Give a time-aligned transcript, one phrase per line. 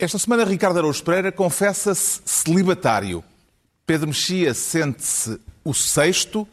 [0.00, 3.22] Esta semana, Ricardo Araújo Pereira confessa-se celibatário.
[3.84, 6.48] Pedro Mexia sente-se o sexto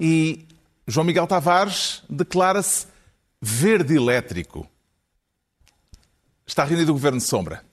[0.00, 0.44] e
[0.84, 2.88] João Miguel Tavares declara-se
[3.40, 4.68] verde elétrico.
[6.44, 7.64] Está reunido o Governo de Sombra.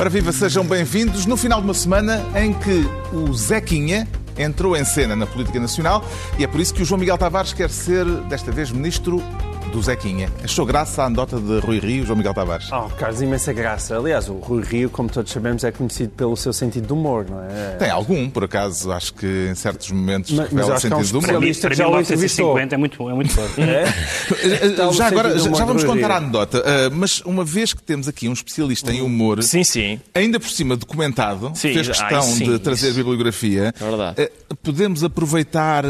[0.00, 1.26] Ora viva, sejam bem-vindos.
[1.26, 4.06] No final de uma semana em que o Zequinha
[4.38, 6.04] entrou em cena na política nacional
[6.38, 9.20] e é por isso que o João Miguel Tavares quer ser, desta vez, ministro
[9.68, 10.30] do Zequinha.
[10.42, 12.68] Achou graça a andota de Rui Rio, João Miguel Tavares?
[12.72, 13.96] Oh, Carlos, imensa graça.
[13.96, 17.42] Aliás, o Rui Rio, como todos sabemos, é conhecido pelo seu sentido de humor, não
[17.42, 17.76] é?
[17.78, 20.80] Tem algum, por acaso, acho que em certos momentos Mas- mas revela que é um
[20.98, 21.22] sentido de humor.
[21.22, 22.54] Para já mim, o entrevistou.
[22.54, 23.60] 1950 é muito, é muito forte.
[24.72, 27.44] Está o Já agora, já, do já vamos do contar a anedota, ah, mas uma
[27.44, 30.00] vez que temos aqui um especialista em humor, Sim, sim.
[30.14, 32.96] ainda por cima documentado, Sim, fez ai, questão sim, de trazer isso.
[32.96, 34.14] bibliografia, É verdade.
[34.22, 34.30] eh,
[34.62, 35.88] podemos aproveitar eh,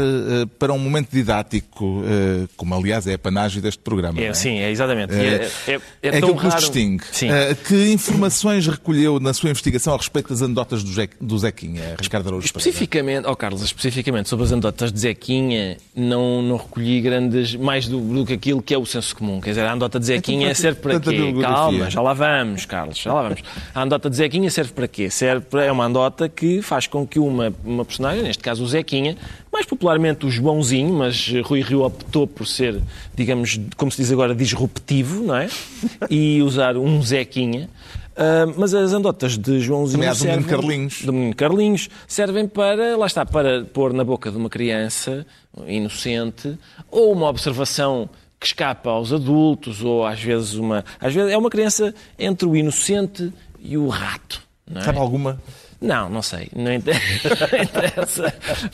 [0.57, 4.19] para um momento didático, eh, como aliás é a panagem deste programa.
[4.19, 4.33] É, é?
[4.33, 5.13] sim, é exatamente.
[5.13, 6.59] E É, É, é, é tão aquilo que raro.
[6.59, 7.03] distingue.
[7.11, 7.29] Sim.
[7.29, 11.95] Eh, que informações recolheu na sua investigação a respeito das anedotas do, Ze- do Zequinha,
[12.01, 12.45] Ricardo Araújo?
[12.45, 17.99] Especificamente, ó Carlos, especificamente sobre as anedotas de Zequinha, não, não recolhi grandes, mais do,
[17.99, 19.39] do que aquilo que é o senso comum.
[19.39, 21.33] Quer dizer, a anedota de Zequinha Então, serve para quê?
[21.41, 23.41] Calma, já lá vamos, Carlos, já lá vamos.
[23.73, 25.09] A anedota de Zequinha serve para quê?
[25.09, 28.67] Serve para, é uma anedota que faz com que uma, uma personagem, neste caso o
[28.67, 29.15] Zequinha,
[29.51, 32.79] mais popularmente o Joãozinho, mas Rui Rio optou por ser,
[33.15, 35.49] digamos, como se diz agora, disruptivo, não é?
[36.09, 37.69] E usar um Zequinha.
[38.15, 41.01] Ah, mas as anedotas de Joãozinho Também há do servem- Carlinhos.
[41.03, 45.25] do Menino Carlinhos servem para, lá está, para pôr na boca de uma criança
[45.67, 46.57] inocente
[46.91, 51.49] ou uma observação que escapa aos adultos ou às vezes uma às vezes é uma
[51.49, 54.41] criança entre o inocente e o rato.
[54.69, 54.83] Não, é?
[54.85, 55.41] Sabe alguma?
[55.81, 56.95] Não, não sei, não inter-
[57.51, 58.33] não interessa,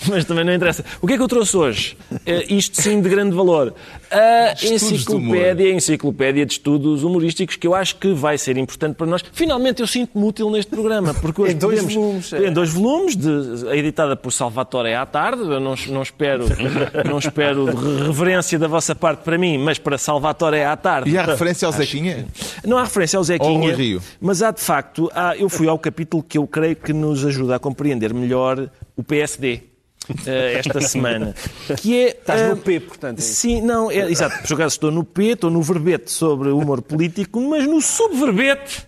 [0.09, 0.83] mas também não interessa.
[1.01, 1.97] O que é que eu trouxe hoje?
[2.25, 3.73] Eh, isto sim de grande valor.
[4.15, 4.73] A humor.
[4.73, 9.23] enciclopédia, a enciclopédia de estudos humorísticos que eu acho que vai ser importante para nós.
[9.33, 12.47] Finalmente eu sinto-me útil neste programa, porque hoje Em dois podemos- volumes, é.
[12.47, 15.41] Em dois volumes, de- editada por Salvatore à tarde.
[15.41, 16.45] Eu não, não espero,
[17.07, 21.09] não espero re- reverência da vossa parte para mim, mas para Salvatore à tarde.
[21.09, 22.25] E há referência ao Zequinha?
[22.65, 24.01] Não há referência ao Zequinha, ao Rio.
[24.21, 27.55] mas há de facto, há- eu fui ao capítulo que eu creio que nos ajuda
[27.55, 29.61] a compreender melhor o PSD.
[30.25, 31.35] eh, esta semana
[31.81, 33.19] que é Estás eh, no P, portanto.
[33.19, 33.21] é.
[33.21, 34.47] Sim, não, é, exato.
[34.47, 38.87] Por acaso estou no P, estou no verbete sobre humor político, mas no subverbete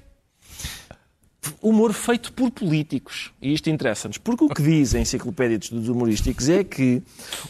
[1.62, 3.32] humor feito por políticos.
[3.42, 4.18] E isto interessa-nos.
[4.18, 7.02] Porque o que diz a Enciclopédia de Estudos Humorísticos é que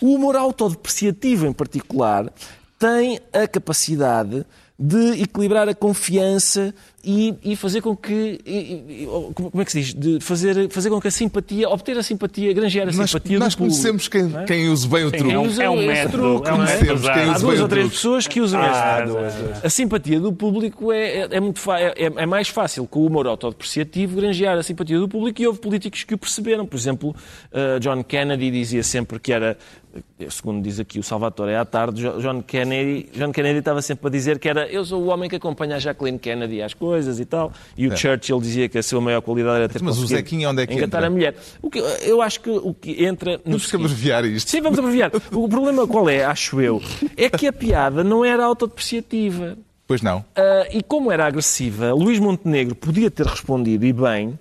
[0.01, 2.31] o humor autodepreciativo, em particular,
[2.79, 4.45] tem a capacidade
[4.79, 6.73] de equilibrar a confiança
[7.07, 8.37] e, e fazer com que.
[8.45, 9.93] e- e- como é que se diz?
[9.93, 13.55] De fazer, fazer com que a simpatia, obter a simpatia, granjear a Nós, simpatia nós
[13.55, 13.75] do público.
[13.75, 14.43] conhecemos quem, é?
[14.43, 15.25] quem usa bem o truque.
[15.29, 17.07] Quem usa É um método, truque, é um não método método.
[17.31, 17.95] Há duas ou três truque.
[17.95, 19.11] pessoas que usam Ah, esse.
[19.13, 19.65] duas.
[19.65, 23.25] A simpatia do público é, é, é muito é, é mais fácil com o humor
[23.27, 26.65] autodepreciativo granjear a simpatia do público e houve políticos que o perceberam.
[26.65, 27.15] Por exemplo,
[27.53, 29.57] uh, John Kennedy dizia sempre que era,
[30.29, 34.09] segundo diz aqui o Salvatore à tarde, Jo- John Kennedy, John Kennedy estava sempre a
[34.09, 37.25] dizer que era eu sou o homem que acompanha a Jacqueline Kennedy às coisas e
[37.25, 37.51] tal.
[37.77, 40.63] E o Churchill dizia que a sua maior qualidade era ter Mas o Zequinha onde
[40.63, 41.07] é que engatar entra?
[41.07, 41.35] a mulher.
[41.61, 44.49] O que, eu acho que o que entra Temos que abreviar isto.
[44.49, 45.11] Sim, vamos abreviar.
[45.31, 46.81] O problema qual é, acho eu,
[47.15, 49.57] é que a piada não era autodepreciativa.
[49.87, 50.23] Pois não.
[50.35, 54.37] Ah, e como era agressiva, Luís Montenegro podia ter respondido, e bem,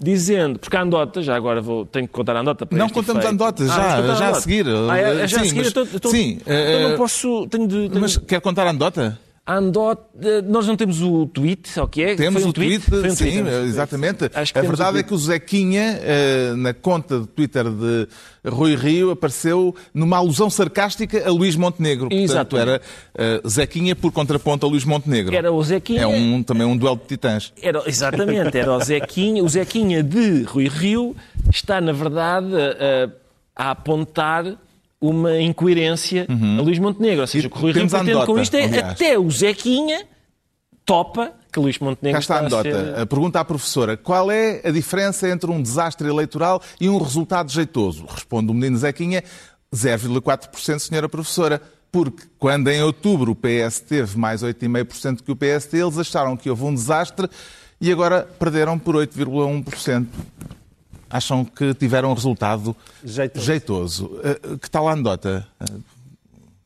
[0.00, 3.22] dizendo, porque a andota, já agora vou, tenho que contar a andota para Não contamos
[3.22, 3.28] efeito.
[3.28, 4.40] anedotas, Ah, já- contar já a andota.
[4.40, 4.66] seguir.
[4.90, 7.68] Ah, é, já Sim, a seguir, mas- então, então- sim, então eh, não posso, tenho
[7.68, 7.88] de...
[7.90, 9.18] Tenho, Mas quer contar a anedota?
[9.46, 12.14] A andota, nós não temos o tweet, ok?
[12.14, 13.48] Temos Foi um o tweet, Foi um sim, tweet.
[13.66, 14.28] exatamente.
[14.28, 18.06] Que a temos verdade é que o Zequinha, eh, na conta de Twitter de
[18.46, 22.08] Rui Rio, apareceu numa alusão sarcástica a Luís Montenegro.
[22.10, 22.22] Portanto,
[22.56, 22.68] Exatamente.
[22.68, 22.82] era
[23.16, 25.34] eh, Zequinha por contraponto a Luís Montenegro.
[25.34, 26.02] Era o Zequinha...
[26.02, 27.52] É um, também um duelo de titãs.
[27.60, 29.42] Era, exatamente, era o Zequinha.
[29.42, 31.16] O Zequinha de Rui Rio
[31.52, 33.10] está, na verdade, a,
[33.56, 34.44] a apontar
[35.00, 37.22] uma incoerência a Luís Montenegro.
[37.22, 38.90] Ou seja, o que Rui Rio pretende com anedota, isto é aliás.
[38.90, 40.04] até o Zequinha
[40.84, 42.94] topa que Luís Montenegro Cá está a está a anedota.
[42.94, 43.00] ser...
[43.00, 43.96] A pergunta à professora.
[43.96, 48.06] Qual é a diferença entre um desastre eleitoral e um resultado jeitoso?
[48.08, 49.22] Responde o menino Zequinha,
[49.74, 51.60] 0,4%, senhora professora.
[51.92, 56.48] Porque quando em outubro o PS teve mais 8,5% que o PSD, eles acharam que
[56.48, 57.28] houve um desastre
[57.80, 60.06] e agora perderam por 8,1%.
[61.10, 62.74] Acham que tiveram um resultado
[63.04, 63.44] Jeitoso.
[63.44, 64.20] jeitoso.
[64.22, 65.46] Eh, Que tal a anedota?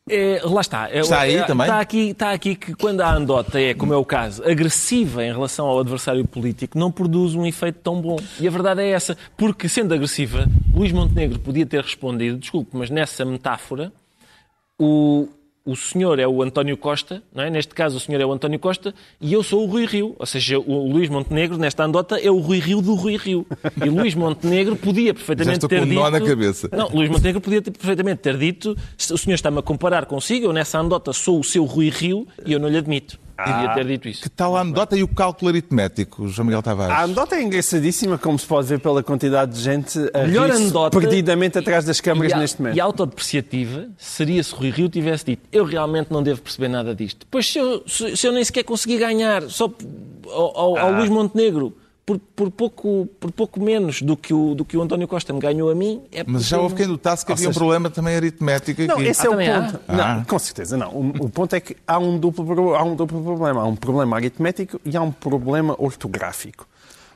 [0.07, 0.87] É, lá está.
[0.91, 1.65] É, Está aí é, também?
[1.65, 5.31] Está aqui, está aqui que quando a andota é, como é o caso, agressiva em
[5.31, 8.17] relação ao adversário político, não produz um efeito tão bom.
[8.39, 9.17] E a verdade é essa.
[9.35, 13.91] Porque, sendo agressiva, Luís Montenegro podia ter respondido, desculpe, mas nessa metáfora,
[14.79, 15.27] o,
[15.65, 17.49] o senhor é o António Costa, não é?
[17.49, 20.15] neste caso o senhor é o António Costa, e eu sou o Rui Rio.
[20.19, 23.47] Ou seja, o Luís Montenegro, nesta andota, é o Rui Rio do Rui Rio.
[23.83, 25.99] E Luís Montenegro podia perfeitamente estou ter com um dito...
[25.99, 26.69] nó na cabeça.
[26.71, 28.77] Não, Luís Montenegro podia ter, perfeitamente ter dito
[29.11, 32.53] o senhor está-me a comparar consigo, eu nessa andota sou o seu Rui Rio e
[32.53, 33.24] eu não lhe admito.
[33.43, 34.21] Devia ter dito isso.
[34.23, 36.95] Que tal a anedota e o cálculo aritmético, João Miguel Tavares?
[36.95, 40.97] A anedota é engraçadíssima, como se pode ver pela quantidade de gente a Melhor anedota-
[40.99, 42.77] perdidamente atrás das câmaras E, a- neste momento.
[42.77, 47.25] e autodepreciativa seria se Rui Rio tivesse dito eu realmente não devo perceber nada disto.
[47.29, 49.69] Pois se eu, se, se eu nem sequer consegui ganhar só
[50.27, 50.81] ao, ao- Ah.
[50.83, 54.81] ao Luís Montenegro por, por pouco, por pouco menos do que, o, do que o
[54.81, 57.51] António Costa me ganhou a mim, é Mas já houve quem notasse que havia um
[57.51, 58.87] seja- problema também aritmético aqui.
[58.87, 59.61] Não, esse é Ah, o também há?
[59.63, 59.79] ponto.
[59.87, 59.95] Ah.
[60.15, 60.89] Não, com certeza não.
[60.91, 63.61] O, o ponto é que há um, duplo, há um duplo problema.
[63.61, 66.67] Há um problema aritmético e há um problema ortográfico.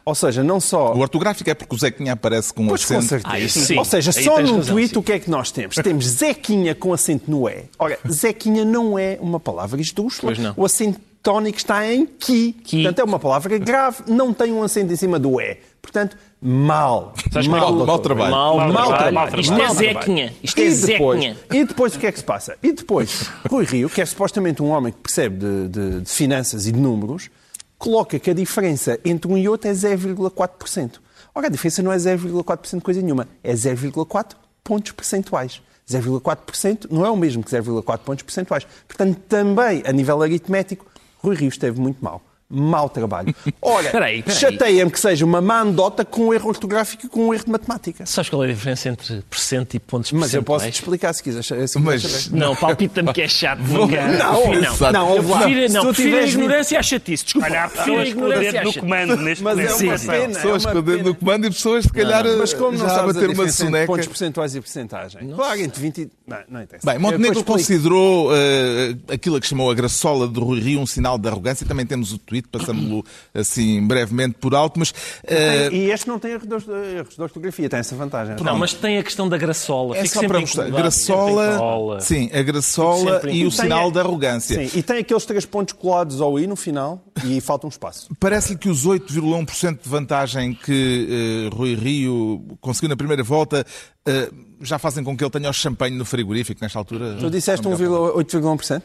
[0.05, 0.93] Ou seja, não só...
[0.95, 3.09] O ortográfico é porque o Zequinha aparece com um Pois com acento.
[3.09, 3.35] certeza.
[3.35, 3.77] Ah, isso sim.
[3.77, 4.99] Ou seja, Aí só num razão, tweet sim.
[4.99, 5.75] o que é que nós temos?
[5.75, 7.65] Temos Zequinha com acento no E.
[7.77, 10.33] Ora, Zequinha não é uma palavra esdrúxula.
[10.39, 10.53] Não.
[10.57, 12.53] O acento tónico está em ki.
[12.63, 12.83] Ki.
[12.83, 15.57] Portanto, é uma palavra grave, não tem um acento em cima do E.
[15.81, 17.13] Portanto, mal.
[17.35, 18.31] É Mal, que- mal trabalho.
[18.31, 18.97] Mal, Mal trabalho.
[18.97, 19.39] trabalho.
[19.39, 19.93] Isto Mal é trabalho.
[19.99, 20.33] Zequinha.
[20.43, 21.37] Isto é E depois, Zequinha.
[21.51, 22.57] e depois o que é que se passa?
[22.61, 26.67] E depois, Rui Rio, que é supostamente um homem que percebe de, de- de finanças
[26.67, 27.29] e de números,
[27.77, 30.99] coloca que a diferença entre um e outro é 0,4%.
[31.33, 35.61] Ora, a diferença não é 0,4% coisa nenhuma, é 0,4 pontos percentuais.
[35.89, 38.65] 0,4% não é o mesmo que 0,4 pontos percentuais.
[38.87, 40.85] Portanto, também, a nível aritmético,
[41.21, 42.21] Rui Rio esteve muito mal.
[42.51, 43.33] Mau trabalho.
[43.61, 44.39] Ora, Espera aí, espera aí.
[44.53, 47.51] chateia-me que seja uma má andota com um erro ortográfico e com um erro de
[47.51, 48.05] matemática.
[48.07, 51.21] Sabes qual é a diferença entre percento e pontos Mas eu posso te explicar se
[51.21, 51.71] quiseres.
[51.71, 52.31] Se Mas-.
[52.31, 53.59] Não, palpita-me que é chato.
[53.59, 55.37] Não, Não, não, Eu ouve lá.
[55.41, 57.23] prefiro, Se não, prefiro a ignorância à chatice.
[57.25, 59.61] Desculpa, Olha, há prefiro a pessoas com o ignorância dedo no comando neste Mas é
[59.63, 59.83] momento.
[59.83, 60.07] uma sim.
[60.07, 60.33] pena.
[60.33, 62.77] Pessoas é uma com o dedo no comando e pessoas, se calhar, Mas como não
[62.79, 63.85] já a sabes a bater uma soneca.
[63.87, 65.29] pontos percentuais e percentagem?
[65.35, 66.09] Claro, entre 20 e...
[66.25, 66.89] Não, não interessa.
[66.89, 70.85] Bem, Montenegro Eu considerou eh, aquilo a que chamou a graçola de Rui Rio um
[70.87, 71.65] sinal de arrogância.
[71.65, 73.03] Também temos o tweet, passamos-lo
[73.33, 74.93] assim brevemente por alto, mas
[75.25, 78.35] eh, E este não tem erros de, erros de ortografia, tem essa vantagem.
[78.41, 79.97] Não, mas tem a questão da graçola.
[79.97, 80.69] é Fico só sempre para mostrar.
[80.69, 84.67] Graçola, sim, a graçola e o sinal a- de arrogância.
[84.69, 88.09] Sim, e tem aqueles três pontos colados ao I no final e falta um espaço.
[88.19, 93.65] Parece-lhe que os 8,1% de vantagem que eh, Rui Rio conseguiu na primeira volta
[94.05, 94.29] eh,
[94.61, 97.15] já fazem com que ele tenha o champanhe no frigorífico nesta altura.
[97.19, 98.83] Tu disseste 1,8,1%?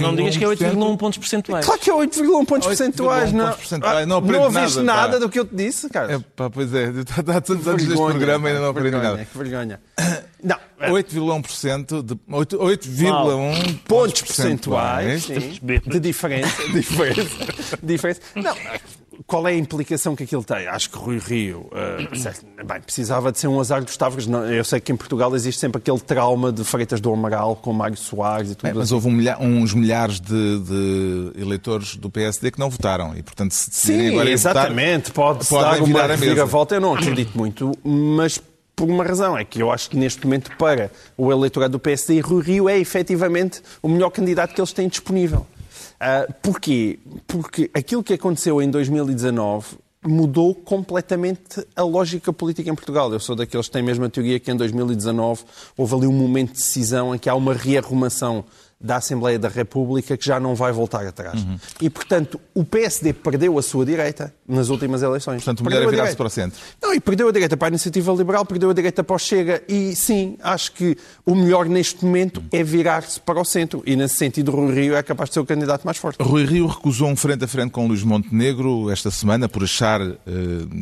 [0.00, 0.74] Não me digas que é 8,1%.
[0.74, 1.64] 8,1 pontos percentuais.
[1.64, 3.32] Claro que é 8,1 pontos 8,1 percentuais.
[3.32, 3.44] Não.
[3.46, 3.52] Não
[3.82, 6.14] Ah, aprendo não ouviste nada, nada, do que eu te disse, cara.
[6.14, 6.86] É, pá, pois é,
[7.34, 9.24] há tantos anos neste programa e ainda não aprendi nada.
[9.24, 9.80] Que vergonha.
[10.42, 16.62] Não, 8,1% de 8 8,1 pontos percentuais de diferença.
[16.72, 18.20] diferença, diferença.
[18.34, 18.54] Não,
[19.26, 20.66] qual é a implicação que aquilo tem?
[20.66, 24.26] Acho que Rui Rio eh, certo, bem, precisava de ser um azar dos Tavares.
[24.26, 27.72] Não, Eu sei que em Portugal existe sempre aquele trauma de Freitas do Amaral com
[27.72, 28.94] Mário Soares e tudo É, mas assim.
[28.94, 33.52] houve um milha- uns milhares de, de eleitores do PSD que não votaram e, portanto,
[33.52, 35.12] se decidirem Sim, agora exatamente.
[35.12, 36.74] Pode-se podem dar uma reviravolta.
[36.76, 38.40] Eu não acredito muito, mas
[38.74, 39.36] por uma razão.
[39.36, 42.78] É que eu acho que neste momento, para o eleitorado do PSD, Rui Rio é
[42.78, 45.46] efetivamente o melhor candidato que eles têm disponível.
[46.00, 46.98] Ah, porquê?
[47.26, 53.12] Porque aquilo que aconteceu em 2019 mudou completamente a lógica política em Portugal.
[53.12, 55.44] Eu sou daqueles que têm mesmo a teoria que em 2019
[55.76, 58.46] houve ali um momento de decisão em que há uma rearrumação
[58.80, 61.42] da Assembleia da República que já não vai voltar atrás.
[61.42, 61.58] Uhum.
[61.82, 65.44] E, portanto, o PSD perdeu a sua direita nas últimas eleições.
[65.44, 66.58] Portanto, melhor é virar-se para o centro.
[66.80, 69.62] Não, e perdeu a direita para a Iniciativa Liberal, perdeu a direita para o Chega.
[69.68, 70.96] E sim, acho que
[71.26, 73.82] o melhor neste momento é virar-se para o centro.
[73.84, 76.22] E nesse sentido, Rui Rio é capaz de ser o candidato mais forte.
[76.22, 80.16] Rui Rio recusou um frente a frente com Luís Montenegro esta semana por achar, eh,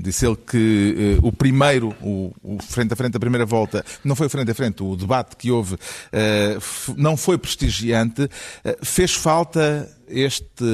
[0.02, 4.14] disse ele, que eh, o primeiro, o, o frente a frente da primeira volta, não
[4.14, 5.76] foi o frente a frente, o debate que houve
[6.12, 6.58] eh,
[6.96, 7.87] não foi prestigiante.
[7.92, 10.64] Eh, fez falta este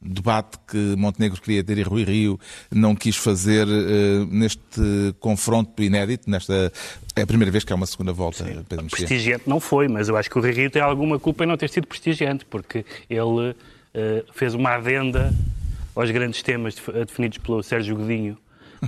[0.00, 2.40] debate que Montenegro queria ter e Rui Rio
[2.70, 6.72] não quis fazer eh, neste confronto inédito, nesta
[7.14, 9.06] é a primeira vez que há uma segunda volta, Pedro Mexia.
[9.06, 11.56] Prestigiante não foi, mas eu acho que o Rui Rio tem alguma culpa em não
[11.56, 13.54] ter sido prestigiante, porque ele
[13.94, 15.32] eh, fez uma adenda
[15.94, 18.38] aos grandes temas def- definidos pelo Sérgio Godinho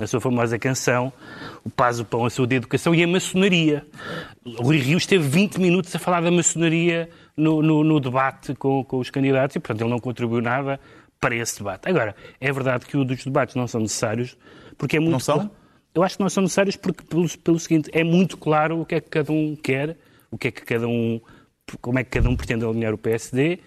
[0.01, 1.13] na sua famosa canção
[1.65, 3.87] O Paz, o Pão, a Saúde e a Educação e a maçonaria.
[4.45, 8.85] O Rui Rio esteve 20 minutos a falar da maçonaria no, no- no debate com,
[8.85, 10.79] com os candidatos e, portanto, ele não contribuiu nada
[11.21, 11.89] para esse debate.
[11.89, 14.37] Agora, é verdade que os debates não são necessários,
[14.77, 15.13] porque é muito...
[15.13, 15.51] Não são?
[15.95, 18.97] Eu acho que não são necessários porque, pelo, pelo seguinte, é muito claro o que
[18.97, 19.97] é que cada um quer,
[20.31, 21.21] o que é que cada um
[21.81, 23.59] como é que cada um pretende alinhar o PSD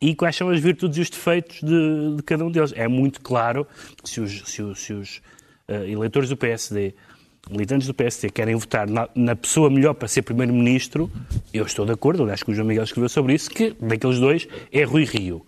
[0.00, 2.72] e quais são as virtudes e os defeitos de, de cada um deles.
[2.74, 3.66] É muito claro
[4.02, 5.18] que se os, se os, se os
[5.68, 6.94] uh, eleitores do PSD,
[7.50, 11.10] militantes do PSD, querem votar na, na pessoa melhor para ser primeiro-ministro,
[11.52, 14.48] eu estou de acordo, aliás que o João Miguel escreveu sobre isso, que daqueles dois
[14.72, 15.44] é Rui Rio.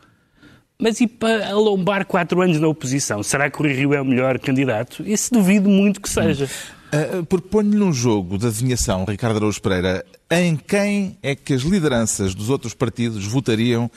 [0.78, 3.22] Mas e para alombar quatro anos na oposição?
[3.22, 5.02] Será que Rui Rio é o melhor candidato?
[5.06, 6.48] Isso duvido muito que seja.
[6.94, 12.34] Uh, Proponho-lhe um jogo de adivinhação, Ricardo Araújo Pereira, em quem é que as lideranças
[12.34, 13.90] dos outros partidos votariam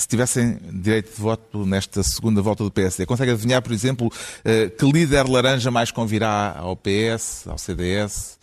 [0.00, 3.04] se tivessem direito de voto nesta segunda volta do PSD.
[3.04, 8.38] Consegue adivinhar, por exemplo, uh, que líder laranja mais convirá ao PS, ao CDS,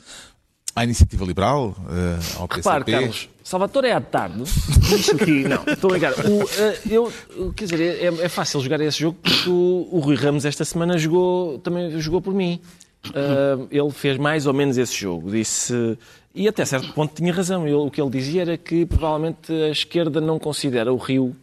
[0.75, 2.69] à Iniciativa Liberal, uh, ao PCP?
[2.69, 4.43] Repare, Carlos, Salvatore é à tarde.
[4.43, 6.13] Diz que, não, estou a brincar.
[6.27, 6.47] O, uh,
[6.87, 10.63] eu, quer dizer, é, é, fácil jogar esse jogo porque o, o Rui Ramos esta
[10.63, 12.61] semana jogou, também jogou por mim.
[13.07, 15.31] Uh, ele fez mais ou menos esse jogo.
[15.31, 15.97] Disse.
[16.35, 17.65] E até certo ponto tinha razão.
[17.65, 21.35] Ele, o que ele dizia era que provavelmente a esquerda não considera o Rio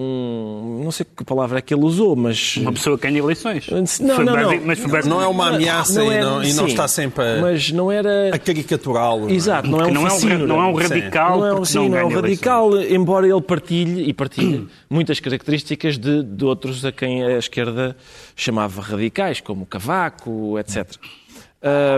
[0.00, 0.82] um.
[0.84, 2.56] Não sei que palavra é que ele usou, mas.
[2.56, 3.68] Uma pessoa que ganha eleições.
[4.00, 4.60] Não, não, não.
[4.64, 7.24] Mas não, não é uma ameaça não, não é, e, não, e não está sempre
[7.24, 8.34] a, mas não era...
[8.34, 9.30] a caricaturá-lo.
[9.30, 11.38] Exato, não é um, não é um, não é um radical.
[11.38, 12.92] Não é um, sim, não é um radical, eleições.
[12.94, 17.96] embora ele partilhe e partilhe muitas características de, de outros a quem a esquerda
[18.34, 20.96] chamava radicais, como Cavaco, etc.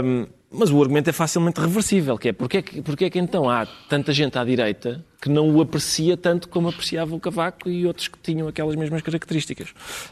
[0.05, 3.19] Um, mas o argumento é facilmente reversível, que é porque é que, porque é que
[3.19, 7.71] então há tanta gente à direita que não o aprecia tanto como apreciava o Cavaco
[7.71, 9.69] e outros que tinham aquelas mesmas características.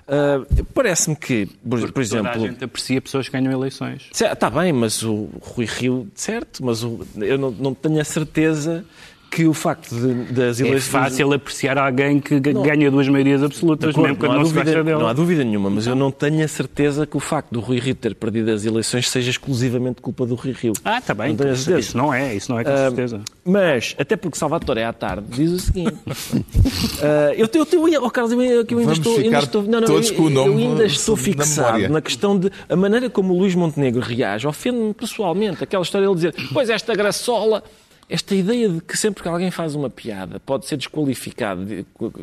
[0.06, 2.32] Uh, Parece-me que, por, por exemplo...
[2.32, 4.08] Toda a gente aprecia pessoas que ganham eleições.
[4.12, 8.84] Está bem, mas o Rui Rio, certo, mas o, eu não, não tenho a certeza
[9.30, 10.88] que o facto de, das é eleições...
[10.88, 14.46] É fácil apreciar alguém que não, ganha duas maiorias absolutas, acordo, mesmo quando não, não
[14.46, 14.98] se dúvida, dele.
[14.98, 17.78] Não há dúvida nenhuma, mas eu não tenho a certeza que o facto do Rui
[17.78, 20.72] Rio ter perdido as eleições seja exclusivamente culpa do Rui Rio.
[20.84, 21.36] Ah, está bem.
[21.36, 23.20] Não isso, isso não é, isso não é com uh, certeza.
[23.44, 25.94] Mas, até porque Salvatore é à tarde, diz o seguinte...
[25.94, 29.16] uh, eu, eu, eu, oh, Carlos, eu, eu ainda Vamos estou...
[29.16, 32.00] Ainda estou não, não, todos eu, com o nome eu ainda estou fixado na, na
[32.00, 32.50] questão de...
[32.68, 35.62] A maneira como o Luís Montenegro reage ofende-me pessoalmente.
[35.62, 37.62] Aquela história de ele dizer, pois esta graçola
[38.10, 41.64] esta ideia de que sempre que alguém faz uma piada pode ser desqualificado,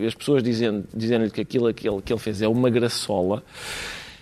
[0.06, 3.42] as pessoas dizendo-lhe dizendo que aquilo que ele, que ele fez é uma graçola.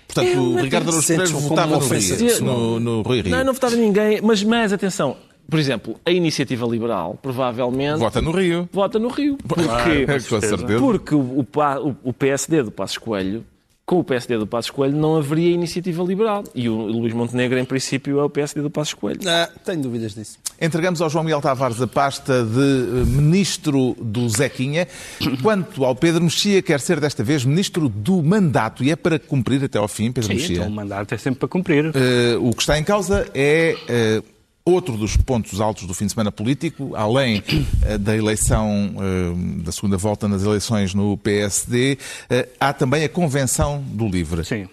[0.05, 3.36] Portanto, é o Ricardo Araújo Pereira votava no, Rio, no, no Rui Rio.
[3.36, 5.17] Não, não votava ninguém, mas, mas atenção,
[5.50, 7.98] por exemplo, a Iniciativa Liberal provavelmente...
[7.98, 8.69] Vota no Rio.
[8.72, 9.36] Vota no Rio.
[9.48, 10.05] Porquê?
[10.07, 10.79] Ah, com certeza.
[10.79, 13.43] Porque o, o, o PSD do Passos Coelho
[13.86, 16.44] com o PSD do Passos Coelho não haveria iniciativa liberal.
[16.56, 19.20] E o Luís Montenegro, em princípio, é o PSD do Passos Coelho.
[19.27, 20.39] Ah, tenho dúvidas disso.
[20.60, 24.88] Entregamos ao João Miguel Tavares a pasta de eh, ministro do Zequinha.
[25.44, 29.63] Quanto ao Pedro Mexia, quer ser desta vez ministro do mandato e é para cumprir
[29.63, 30.56] até ao fim, Pedro Sim, Mexia.
[30.58, 31.88] Então, o mandato é sempre para cumprir.
[31.88, 31.92] Uh,
[32.42, 34.22] o que está em causa é.
[34.22, 34.35] Uh,
[34.67, 39.72] Outro dos pontos altos do fim de semana político, além uh, da eleição, uh, da
[39.72, 42.00] segunda volta nas eleições no PSD,
[42.31, 44.43] uh, há também a Convenção do Livre.
[44.43, 44.67] Sim.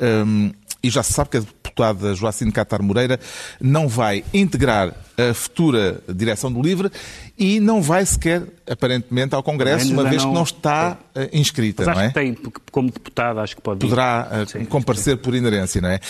[0.82, 3.20] E já se sabe que a deputada Joacine Catar Moreira
[3.60, 6.90] não vai integrar a futura direção do LIVRE
[7.38, 10.30] e não vai sequer, aparentemente, ao Congresso, uma vez não...
[10.30, 10.98] que não está
[11.32, 12.08] inscrita, Mas não é?
[12.08, 12.36] que tem,
[12.72, 15.22] como deputada, acho que pode Poderá sim, comparecer sim.
[15.22, 16.00] por inerência, não é?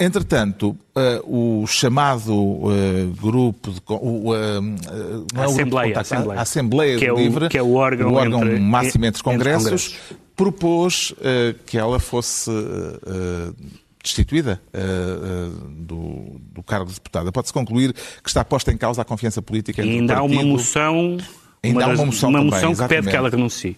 [0.00, 2.70] Entretanto, uh, o chamado uh,
[3.20, 3.80] grupo de.
[3.80, 4.60] Uh,
[5.34, 8.12] não é Assembleia, o Assembleia, a Assembleia que é o, Livre, que é o órgão,
[8.12, 10.16] o órgão entre, máximo entre congressos, entre congressos.
[10.36, 11.14] propôs
[11.66, 12.48] que ela fosse
[14.00, 14.62] destituída
[15.76, 17.32] do, do, cargo de deputada.
[17.32, 20.38] Pode-se concluir que está posta em causa a confiança política entre e ainda o partido...
[20.38, 21.18] há uma moção.
[21.60, 23.02] Ainda uma há uma moção, uma também, moção que exatamente.
[23.02, 23.76] pede que ela renuncie.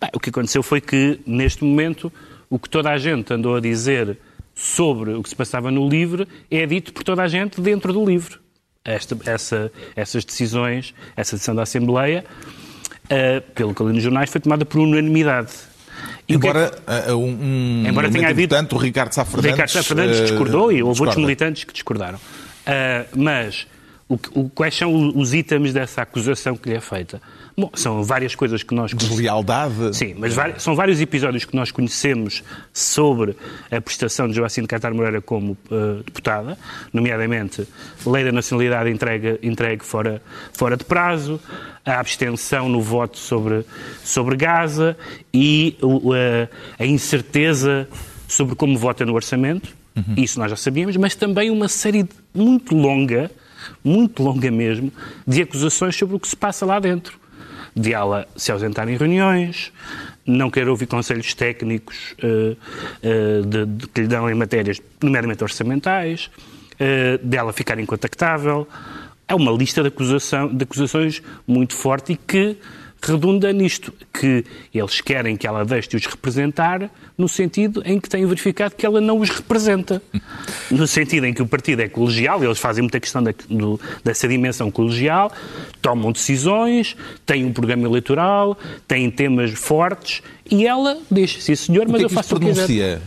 [0.00, 2.10] Bem, o que aconteceu foi que, neste momento,
[2.48, 4.16] o que toda a gente andou a dizer
[4.58, 8.04] sobre o que se passava no LIVRE é dito por toda a gente dentro do
[8.04, 8.38] LIVRE.
[8.84, 12.24] Esta, essa, essas decisões, essa decisão da Assembleia,
[13.04, 15.52] uh, pelo que eu li nos jornais, foi tomada por unanimidade.
[16.26, 19.70] E embora que é, uh, um, embora tenha havido, portanto, o Ricardo Sá Fernandes, Ricardo
[19.70, 21.02] Sá Fernandes discordou e houve discorda.
[21.02, 22.18] outros militantes que discordaram.
[23.16, 23.66] Mas
[24.08, 27.22] o, o, quais são os itens dessa acusação que lhe é feita?
[27.58, 28.94] Bom, são várias coisas que nós...
[28.94, 29.96] Deslealdade?
[29.96, 33.36] Sim, mas são vários episódios que nós conhecemos sobre
[33.68, 36.56] a prestação de Joacine Catar Moreira como uh, deputada,
[36.92, 37.66] nomeadamente
[38.06, 40.22] lei da nacionalidade entregue, entregue fora,
[40.52, 41.40] fora de prazo,
[41.84, 43.66] a abstenção no voto sobre,
[44.04, 44.96] sobre Gaza
[45.34, 46.48] e uh,
[46.78, 47.88] a incerteza
[48.28, 50.14] sobre como vota no orçamento, uhum.
[50.16, 53.28] isso nós já sabíamos, mas também uma série muito longa,
[53.82, 54.92] muito longa mesmo,
[55.26, 57.18] de acusações sobre o que se passa lá dentro
[57.74, 59.72] de ela se ausentar em reuniões,
[60.26, 65.42] não querer ouvir conselhos técnicos uh, uh, de, de, que lhe dão em matérias, nomeadamente
[65.42, 66.30] orçamentais,
[66.74, 68.68] uh, dela ficar incontactável,
[69.26, 72.56] é uma lista de, acusação, de acusações muito forte e que
[73.00, 78.08] redunda nisto, que eles querem que ela deixe de os representar no sentido em que
[78.08, 80.02] têm verificado que ela não os representa.
[80.70, 84.28] No sentido em que o partido é colegial, eles fazem muita questão da, do, dessa
[84.28, 85.32] dimensão colegial,
[85.80, 92.00] tomam decisões, têm um programa eleitoral, têm temas fortes e ela diz, sim senhor, mas
[92.00, 92.66] é eu faço o que quiser.
[92.66, 93.02] pronuncia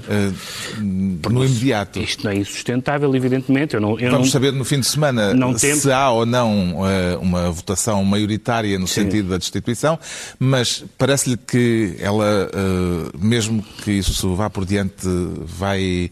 [0.78, 2.00] uh, no imediato?
[2.00, 3.74] Isto não é insustentável, evidentemente.
[3.74, 4.32] Eu não, eu Vamos não...
[4.32, 9.30] saber no fim de semana se há ou não uh, uma votação maioritária no sentido
[9.30, 9.98] da destituição,
[10.40, 15.08] mas parece-lhe que ela, uh, mesmo que isso vá por diante,
[15.46, 16.12] vai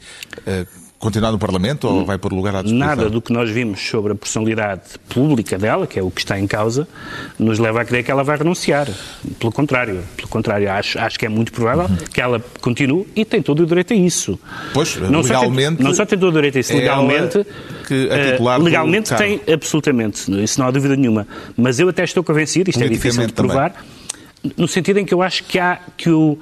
[1.00, 2.88] continuar no Parlamento ou vai pôr lugar à destituição?
[2.88, 6.38] Nada do que nós vimos sobre a personalidade pública dela, que é o que está
[6.38, 6.88] em causa,
[7.39, 8.88] nos leva a crer que ela vai renunciar.
[9.39, 13.41] Pelo contrário, pelo contrário, acho, acho que é muito provável que ela continue e tem
[13.41, 14.38] todo o direito a isso.
[14.74, 17.38] Pois, não Só legalmente, tem, não só tem todo o direito a isso, é legalmente.
[17.39, 21.25] a do legalmente tem, absolutamente, isso não há dúvida nenhuma.
[21.56, 23.74] Mas eu até estou convencido, isto é difícil de provar,
[24.58, 26.38] no sentido em que eu acho que há que o.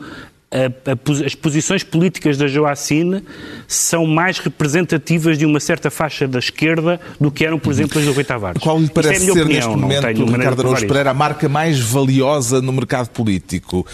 [0.51, 3.23] a- a as posições políticas da Joacine
[3.67, 8.05] são mais representativas de uma certa faixa da esquerda do que eram, por exemplo, as
[8.05, 8.61] do Rui Tavares.
[8.61, 10.87] Qual lhe é parece minha ser opinião, neste momento, Ricardo Araújo.
[10.87, 13.85] Pereira, a marca mais valiosa no mercado político?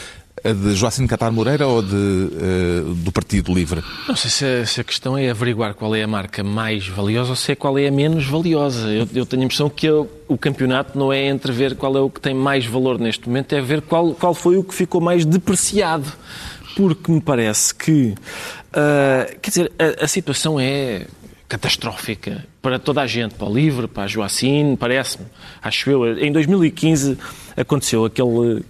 [0.45, 3.81] A de Joacim Catar Moreira ou de, uh, do Partido Livre?
[4.07, 7.29] Não sei se a, se a questão é averiguar qual é a marca mais valiosa
[7.29, 8.89] ou se é qual é a menos valiosa.
[8.89, 12.01] Eu, eu tenho a impressão que eu- o campeonato não é entre ver qual é
[12.01, 14.99] o que tem mais valor neste momento, é ver qual, qual foi o que ficou
[14.99, 16.11] mais depreciado.
[16.75, 18.13] Porque me parece que,
[18.73, 21.05] ah, quer dizer, a, a situação é
[21.47, 25.25] catastrófica para toda a gente, para o Livre, para a Joacine, parece-me,
[25.61, 26.17] acho eu.
[26.17, 27.17] Em 2015
[27.55, 28.63] aconteceu aquele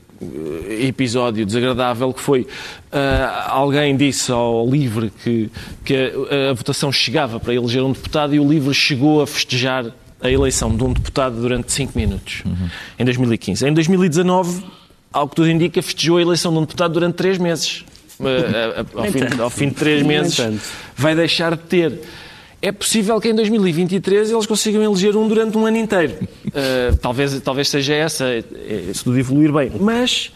[0.80, 2.48] episódio desagradável que foi
[2.92, 5.50] ah, alguém disse ao Livre que,
[5.84, 9.86] que a, a votação chegava para eleger um deputado e o Livre chegou a festejar
[10.22, 12.44] a eleição de um deputado durante 5 minutos
[12.98, 13.68] em 2015.
[13.68, 14.63] Em 2019,
[15.12, 17.84] ao que tudo indica, festejou a eleição de um deputado durante 3 meses.
[18.22, 20.40] Ah, ao, fim, ao fim de 3 Nem meses
[20.96, 22.01] vai deixar de ter.
[22.66, 26.14] É possível que em 2023 eles consigam eleger um durante um ano inteiro.
[26.48, 28.44] Uh, talvez, talvez seja essa, eh,
[28.94, 29.70] se tudo evoluir bem.
[29.82, 30.32] Mas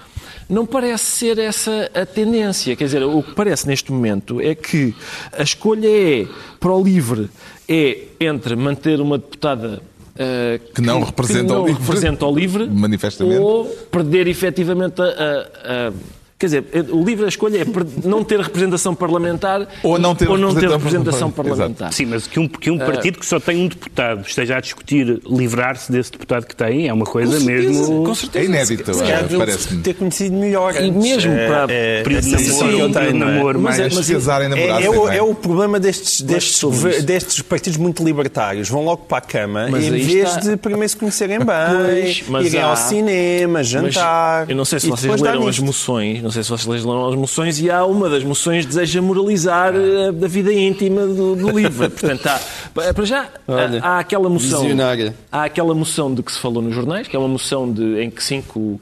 [0.49, 2.75] não parece ser essa a tendência.
[2.75, 4.93] Quer dizer, o que parece neste momento é que
[5.31, 6.27] a escolha é,
[6.59, 7.29] para o LIVRE,
[7.65, 9.81] é entre manter uma deputada
[10.15, 13.39] uh, Que não representa não o LIVRE, representa o LIVRE manifestamente.
[13.39, 15.47] ou perder efetivamente a-
[15.89, 15.93] a
[16.39, 17.65] Quer dizer, o livre a escolha é
[18.07, 21.91] não ter representação parlamentar Ou não ter representação, representação parlamentar.
[21.91, 25.19] Sim, mas que um, que um partido que só tem um deputado esteja a discutir
[25.27, 28.03] livrar-se desse deputado que tem é uma coisa Com certeza, mesmo.
[28.05, 28.99] com É certeza.
[29.03, 29.81] calhar devia parece-me.
[29.81, 30.75] ter conhecido melhor.
[30.75, 31.01] E antes.
[31.01, 33.31] mesmo É- para- é, Período de sensação namoro, tenho, não é?
[33.33, 35.17] namoro, Mas é- mas Se casarem, É, namorassem, é o, não é?
[35.17, 38.69] é o problema destes, destes, destes partidos muito libertários.
[38.69, 42.23] Vão logo para a cama Mas em vez está- de primeiro se conhecerem bem, Pois,
[42.29, 44.47] mas irem há- ao cinema, Mas jantar.
[44.47, 47.15] eu não sei se e vocês leram as moções, não sei se vocês leram as
[47.15, 51.57] moções e há uma das moções que deseja moralizar eh, da vida íntima do, do
[51.57, 51.87] livro.
[51.89, 55.15] Portanto, há, para já Olha, há, há aquela moção, visionária.
[55.31, 58.09] há aquela moção de que se falou nos jornais, que é uma moção de, em
[58.09, 58.77] que cinco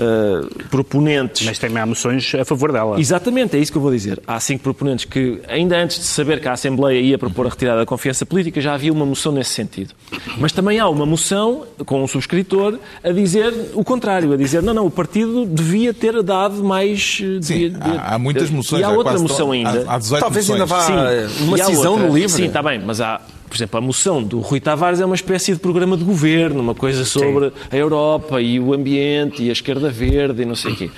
[0.00, 2.98] eh, proponentes Mas tem moções a favor dela.
[2.98, 4.18] Exatamente, é isso que eu vou dizer.
[4.26, 7.80] Há cinco proponentes que, ainda antes de saber que a Assembleia ia propor a retirada
[7.80, 9.92] da confiança política, já havia uma moção nesse sentido.
[10.38, 14.72] Mas também há uma moção, com um subscritor, a dizer o contrário, a dizer, não,
[14.72, 16.89] não, o partido devia ter dado mais...
[16.92, 18.80] eh, Sim, devia- há, há muitas moções.
[18.80, 19.84] E há há outra moção to- ainda.
[19.88, 20.88] Há, há 18 Talvez ainda moções.
[20.88, 22.28] vá- Sim, uma e há cisão outra- no livre.
[22.32, 25.52] Sim, está bem, mas há, por exemplo, a moção do Rui Tavares é uma espécie
[25.52, 29.90] de programa de governo, uma coisa sobre a Europa e o ambiente e a esquerda
[29.90, 30.90] verde e não sei o quê.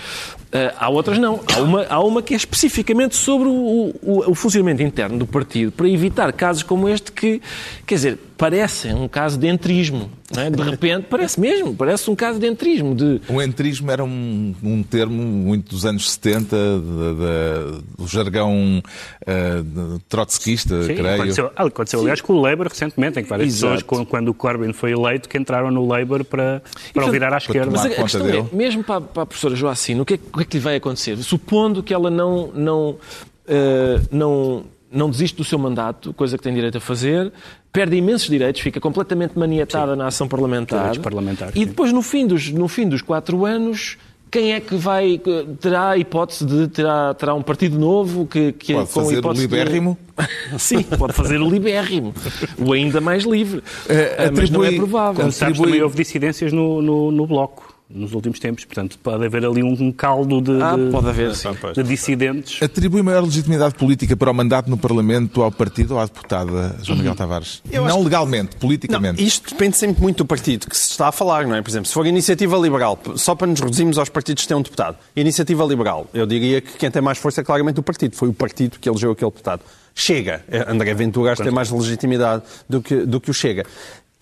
[0.55, 1.41] Ah, há outras não.
[1.57, 5.73] Há uma, há uma que é especificamente sobre o, o- o funcionamento interno do partido,
[5.73, 7.41] para evitar casos como este que,
[7.87, 10.11] quer dizer, parecem um caso de entrismo.
[10.35, 10.51] Não é?
[10.51, 14.83] De repente, parece mesmo, parece um caso de entrismo, de O entrismo era um, um
[14.83, 18.83] termo muito dos anos 70, de- de- do jargão
[19.27, 21.15] de trotskista, Sim, creio.
[21.15, 23.85] aconteceu, aconteceu aliás, com o Labour recentemente, em que várias Exato.
[23.85, 27.39] pessoas, quando o Corbyn foi eleito, que entraram no Labour para, para o virar à
[27.39, 27.71] esquerda.
[27.71, 28.45] Mas a, a conta questão dele.
[28.53, 30.63] é, mesmo para, para a professora Joacine, o que, é, o que é que lhe
[30.63, 31.17] vai acontecer?
[31.19, 32.97] Supondo que ela não, não,
[33.47, 37.33] eh, não, não desiste do seu mandato, coisa que tem direito a fazer,
[37.73, 40.79] perde imensos direitos, fica completamente maniatada na ação parlamentar.
[40.81, 41.67] Direitos parlamentares, E sim.
[41.67, 43.97] depois, no fim dos, no fim dos quatro anos,
[44.31, 48.53] quem é que vai eh, terá a hipótese de terá, terá um partido novo que,
[48.53, 49.99] que Pode com fazer o hipótese de- libérrimo.
[50.59, 52.15] Sim, pode fazer o libérrimo,
[52.59, 53.63] o ainda mais livre.
[53.89, 55.21] Eh, Ah, mas não é atribui- provável.
[55.21, 57.72] Como sabes, Atribui- também houve dissidências no, no, no Bloco.
[57.95, 58.65] Nos últimos tempos.
[58.65, 61.49] Portanto, pode haver ali um caldo de, Ah, de- haver, sim.
[61.75, 62.63] de dissidentes.
[62.63, 66.99] Atribui maior legitimidade política para o mandato no Parlamento ao partido ou à deputada João
[66.99, 67.63] Miguel Tavares?
[67.71, 69.23] Eu não acho- legalmente, Não, politicamente.
[69.25, 71.63] isto depende sempre muito do partido que se está a falar, não é?
[71.63, 74.63] Por exemplo, se for Iniciativa Liberal, só para nos reduzirmos aos partidos que têm um
[74.63, 78.17] deputado, Iniciativa Liberal, eu diria que quem tem mais força é claramente o partido.
[78.17, 79.63] Foi o partido que elegeu aquele deputado.
[79.95, 80.43] Chega.
[80.51, 83.67] Eh, André Ventura acho que tem mais legitimidade do que, do que o Chega.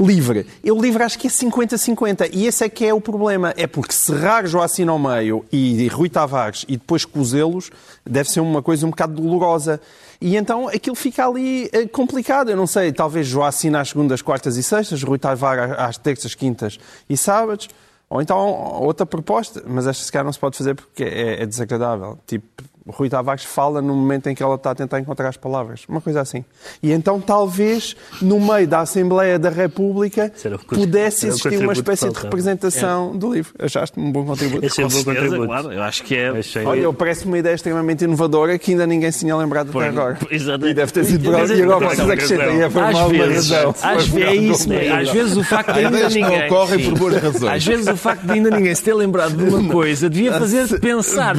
[0.01, 0.47] Livre.
[0.65, 2.31] Eu livre acho que é 50-50.
[2.33, 3.53] E esse é que é o problema.
[3.55, 7.71] É porque serrar Joacim ao meio e Rui Tavares e depois cozê-los
[8.05, 9.79] deve ser uma coisa um bocado dolorosa.
[10.19, 12.51] E então aquilo fica ali eh, complicado.
[12.51, 16.79] Eu não sei, talvez Joacim às segundas, quartas e sextas, Rui Tavares às terças, quintas
[17.09, 17.69] e sábados.
[18.09, 18.39] Ou então
[18.83, 22.19] outra proposta, mas esta se calhar não se pode fazer porque é, é desagradável.
[22.27, 22.47] Tipo,
[22.87, 25.83] o Rui Tavares fala no momento em que ela está a tentar encontrar as palavras.
[25.89, 26.45] Uma coisa assim.
[26.83, 30.33] E então talvez no meio da Assembleia da República
[30.69, 33.53] pudesse existir uma espécie de representação do livro.
[33.59, 34.65] Achaste-me um bom contributo?
[34.65, 35.47] Esse é um bom contributo.
[35.47, 35.73] claro.
[35.73, 36.29] Eu acho que é.
[36.31, 39.73] Achei- Olha, eu parece uma ideia extremamente inovadora que ainda ninguém se tinha lembrado até
[39.73, 40.19] Pois, agora.
[40.31, 40.71] exatamente.
[40.71, 42.63] E deve ter sido por dizer, E agora por vocês acrescentem.
[42.63, 43.71] É por Às uma vezes, razão.
[43.71, 44.89] às por vezes, é isso, né?
[44.93, 46.47] às vezes o facto de ainda ninguém.
[46.47, 47.53] ocorrem por boas razões.
[47.53, 50.81] Às vezes o facto de ainda ninguém se ter lembrado de uma coisa devia fazer
[50.81, 51.35] pensar.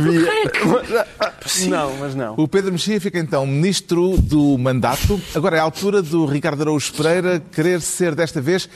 [1.41, 2.35] Que Não, mas não.
[2.37, 5.19] O Pedro Mexia fica então ministro do mandato.
[5.35, 8.69] Agora é a altura do Ricardo Araújo Pereira querer ser desta vez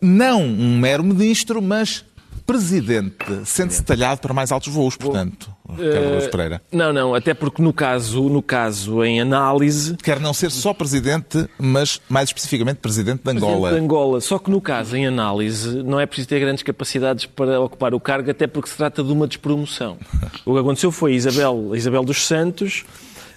[0.00, 2.04] não um mero ministro, mas
[2.46, 3.24] presidente.
[3.44, 6.62] Sente-se talhado para mais altos voos, portanto, Ricardo Araújo Pereira.
[6.72, 11.48] Não, não, até porque no caso, no caso em análise, Quer não ser só presidente,
[11.58, 13.52] mas mais especificamente presidente de Angola.
[13.52, 14.20] Presidente de Angola.
[14.20, 18.00] Só que no caso, em análise, não é preciso ter grandes capacidades para ocupar o
[18.00, 19.96] cargo, até porque se trata de uma despromoção.
[20.44, 22.84] O que aconteceu foi Isabel, Isabel dos Santos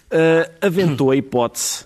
[0.10, 1.86] eh, aventou a hipótese,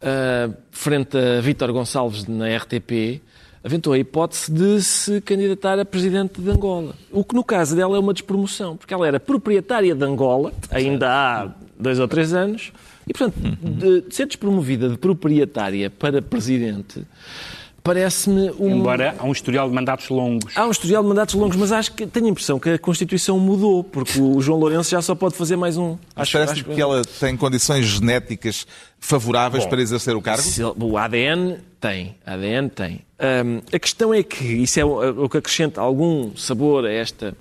[0.00, 3.22] eh, frente a Vítor Gonçalves na RTP,
[3.62, 6.94] aventou a hipótese de se candidatar a presidente de Angola.
[7.10, 11.08] O que no caso dela é uma despromoção, porque ela era proprietária de Angola, ainda
[11.10, 12.72] há dois ou três anos,
[13.06, 17.02] e portanto, de ser despromovida de proprietária para presidente,
[17.82, 18.76] parece-me um...
[18.78, 20.52] Embora há um historial de mandatos longos.
[20.56, 23.38] Há um historial de mandatos longos, mas acho que tenho a impressão que a Constituição
[23.38, 25.96] mudou, porque o João Lourenço já só pode fazer mais um.
[26.14, 28.66] Mas parece que ela tem condições genéticas
[28.98, 30.42] favoráveis para exercer o cargo?
[30.42, 33.00] Se- O ADN tem, ADN tem.
[33.20, 37.34] Hum, a questão é que isso é o, o que acrescenta algum sabor a esta,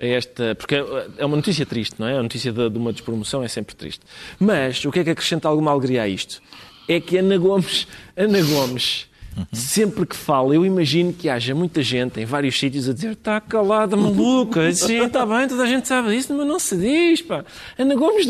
[0.00, 0.54] a esta.
[0.54, 2.18] Porque é- é uma notícia triste, não é?
[2.18, 4.00] A notícia de, de uma despromoção é sempre triste.
[4.38, 6.42] Mas o que é que acrescenta alguma alegria a isto?
[6.88, 9.06] É que Ana Gomes, Ana Gomes,
[9.52, 13.40] sempre que fala, eu imagino que haja muita gente em vários sítios a dizer está
[13.40, 17.44] calada, maluca, sim, está bem, toda a gente sabe disso, mas não se diz, pá.
[17.78, 18.26] Ana Gomes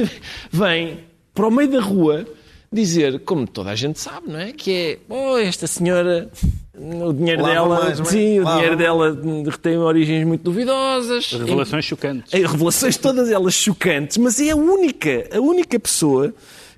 [0.50, 0.98] vem
[1.34, 2.26] para o meio da rua
[2.72, 4.52] dizer, como toda a gente sabe, não é?
[4.52, 6.30] Que é, oh, esta senhora,
[6.76, 8.04] o dinheiro Lava dela, mais, é?
[8.04, 9.18] sim, o Lava dinheiro dela
[9.60, 11.32] tem origens muito duvidosas.
[11.32, 12.34] Revelações chocantes.
[12.34, 16.34] Em revelações todas elas chocantes, mas é a única, a única pessoa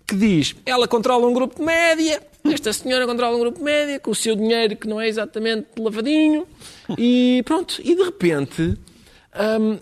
[0.06, 4.00] que diz, ela controla um grupo de média, esta senhora controla um grupo de média,
[4.00, 6.46] com o seu dinheiro que não é exatamente lavadinho,
[6.98, 8.76] e pronto, e de repente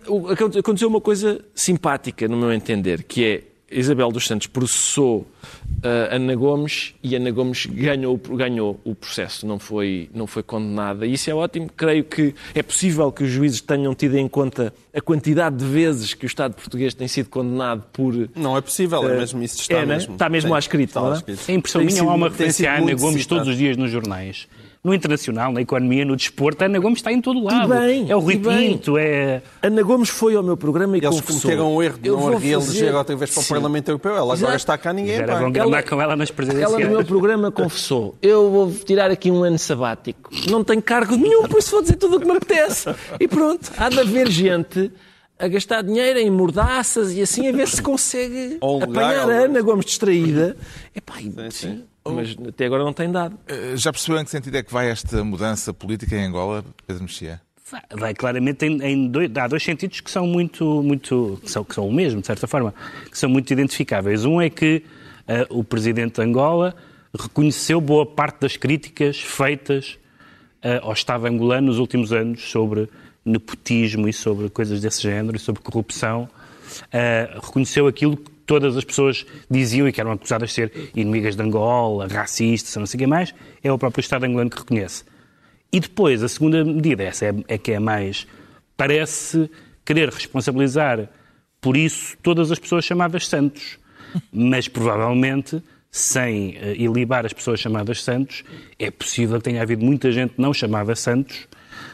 [0.07, 5.27] o- aconteceu uma coisa simpática, no meu entender, que é Isabel dos Santos processou
[5.83, 10.43] ah, Ana Gomes e Ana Gomes ganhou, o- ganhou o processo, não foi, não foi
[10.43, 11.07] condenada.
[11.07, 11.69] E isso é ótimo.
[11.77, 16.15] Creio que é possível que os juízes tenham tido em conta a quantidade de vezes
[16.15, 18.29] que o Estado português tem sido condenado por.
[18.35, 19.95] Não é possível, é mesmo isso está é, né?
[19.97, 20.15] mesmo.
[20.15, 21.17] Está mesmo Sim, lá escrito, está não é?
[21.17, 21.41] escrito.
[21.49, 23.41] É impressão Tem minha, sido- há uma tem referência à Ana Gomes citado.
[23.41, 24.49] todos os dias nos jornais.
[24.83, 27.69] No internacional, na economia, no desporto, a Ana Gomes está em todo lado.
[27.69, 28.73] bem, é o Rui bem.
[28.75, 29.43] Pinto, é...
[29.61, 31.41] Ana Gomes foi ao meu programa e Eles confessou.
[31.43, 33.49] cometeram o erro de não a reeleger outra vez para o Sim.
[33.49, 34.13] Parlamento Europeu.
[34.13, 34.57] Ela agora Exato.
[34.57, 36.73] está cá, ninguém Era bom Ela- com ela nas presidenciais.
[36.75, 40.31] Ela no meu programa confessou: Eu vou tirar aqui um ano sabático.
[40.49, 42.89] Não tenho cargo nenhum, por isso vou dizer tudo o que me apetece.
[43.19, 44.93] E pronto, há de haver gente
[45.41, 49.61] a gastar dinheiro em mordaças e assim a ver se consegue lugar, apanhar a Ana
[49.61, 50.57] Gomes distraída.
[50.95, 51.85] Epá, e- sim, sim.
[52.13, 53.39] Mas até agora não tem dado.
[53.47, 57.03] Eh, Já percebeu em que sentido é que vai esta mudança política em Angola, Pedro
[57.05, 57.41] Mexia?
[57.95, 61.75] Vai- claramente em, em dois, há dois sentidos que são muito, muito que são, que
[61.75, 62.73] são o mesmo, de certa forma,
[63.11, 64.25] que são muito identificáveis.
[64.25, 64.83] Um é que
[65.27, 66.75] eh, o presidente de Angola
[67.19, 69.99] reconheceu boa parte das críticas feitas
[70.63, 72.89] eh, ao Estado angolano nos últimos anos sobre
[73.25, 76.27] nepotismo e sobre coisas desse género e sobre corrupção.
[76.93, 81.37] Eh, reconheceu aquilo que todas as pessoas diziam e que eram acusadas de ser inimigas
[81.37, 83.35] de Angola, racistas, não sei o que mais.
[83.63, 85.05] É o próprio Estado angolano que reconhece.
[85.71, 88.27] E depois, a segunda medida, essa é, é que é mais.
[88.77, 89.51] Parece
[89.85, 91.09] querer responsabilizar
[91.61, 93.79] por isso todas as pessoas chamadas santos.
[94.33, 98.45] Mas provavelmente, sem eh, ilibar as pessoas chamadas santos,
[98.79, 101.47] é possível que tenha havido muita gente não chamada santos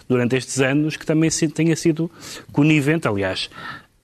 [0.08, 2.10] durante estes anos que também tenha sido
[2.52, 3.08] conivente.
[3.08, 3.50] Aliás,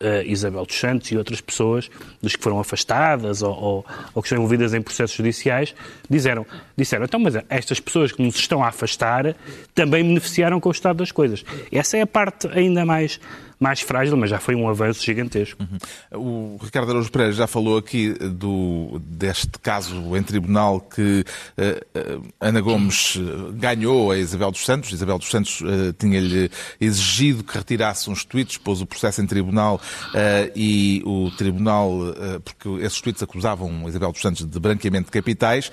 [0.00, 1.90] uh, Isabel dos Santos e outras pessoas,
[2.22, 5.74] dos que foram afastadas ou, ou, ou, que estão envolvidas em processos judiciais,
[6.08, 9.36] disseram, disseram, então, mas estas pessoas que nos estão a afastar
[9.74, 11.44] também beneficiaram com o estado das coisas.
[11.70, 13.20] Essa é a parte ainda mais
[13.60, 15.62] mais frágil, mas já foi um avanço gigantesco.
[16.10, 16.56] Uhum.
[16.56, 21.24] O Ricardo Araújo Pereira já falou aqui do, deste caso em tribunal que
[21.58, 23.18] uh, Ana Gomes
[23.54, 24.90] ganhou a Isabel dos Santos.
[24.90, 29.78] Isabel dos Santos uh, tinha-lhe exigido que retirasse uns tweets, pôs o processo em tribunal
[30.08, 31.98] uh, e o tribunal,
[32.44, 35.70] porque esses tweets acusavam Isabel dos Santos de branqueamento de capitais,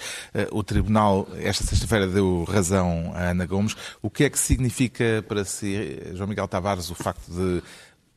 [0.52, 3.76] o tribunal esta sexta-feira deu razão a Ana Gomes.
[4.02, 7.62] O que é que significa para si, João Miguel Tavares, o facto de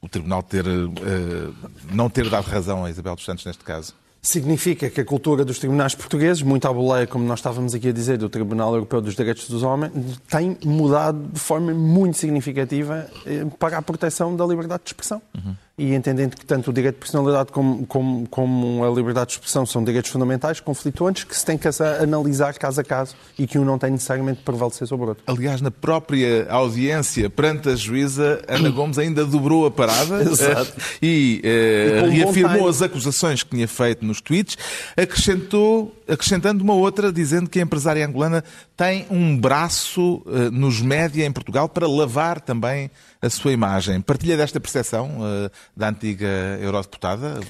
[0.02, 1.54] o Tribunal ter, uh,
[1.92, 3.94] não ter dado razão a Isabel dos Santos neste caso?
[4.22, 7.92] Significa que a cultura dos tribunais portugueses, muito à boleia, como nós estávamos aqui a
[7.92, 9.92] dizer, do Tribunal Europeu dos Direitos dos Homens,
[10.28, 15.22] tem mudado de forma muito significativa eh, para a proteção da liberdade de expressão.
[15.34, 19.32] Uhum e entendendo que tanto o direito de personalidade como, como, como, a liberdade de
[19.32, 21.66] expressão são direitos fundamentais, conflituantes, que se tem que
[22.02, 25.24] analisar caso a caso e que um não tem necessariamente de prevalecer sobre o outro.
[25.26, 30.70] Aliás, na própria audiência perante a juíza, Ana Gomes ainda dobrou a parada Exato.
[31.00, 34.58] e, uh, e reafirmou as acusações que tinha feito nos tweets,
[34.94, 38.44] acrescentou, acrescentando uma outra, dizendo que a empresária angolana
[38.80, 42.90] tem um braço uh, nos média em Portugal para lavar também
[43.20, 44.00] a sua imagem.
[44.00, 46.26] Partilha desta percepção uh, da antiga
[46.62, 47.40] eurodeputada,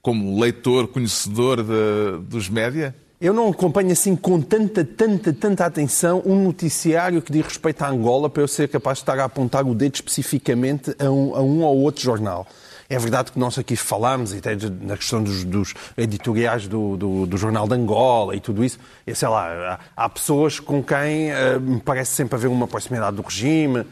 [0.00, 2.94] como leitor, conhecedor de, dos média?
[3.20, 7.88] Eu não acompanho assim com tanta, tanta, tanta atenção um noticiário que diz respeito à
[7.88, 11.42] Angola para eu ser capaz de estar a apontar o dedo especificamente a um, a
[11.42, 12.46] um ou outro jornal.
[12.88, 17.36] É verdade que nós aqui falamos, até na questão dos, dos editoriais do, do, do,
[17.36, 21.60] Jornal de Angola e tudo isso, e, sei lá, há, há pessoas com quem uh,
[21.60, 23.86] me parece sempre haver uma proximidade do regime uh,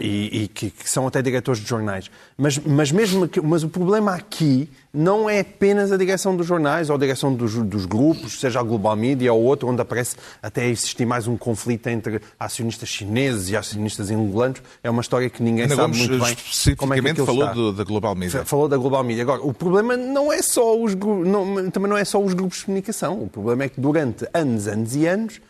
[0.00, 2.10] e, e que, que, são até diretores de jornais.
[2.36, 6.90] Mas, mas mesmo que, mas o problema aqui não é apenas a direção dos jornais
[6.90, 10.66] ou a direção dos, dos, grupos, seja a Global Media ou outro, onde aparece até
[10.66, 14.60] existir mais um conflito entre acionistas chineses e acionistas angolanos.
[14.82, 17.54] É uma história que ninguém Ana sabe Gomes, muito bem como é que falou está.
[17.54, 18.44] do, da Global Media.
[18.44, 19.22] Falou da Global Media.
[19.22, 22.64] Agora, o problema não é só os não, também não é só os grupos de
[22.64, 23.22] comunicação.
[23.22, 25.40] O problema é que durante anos, anos e anos,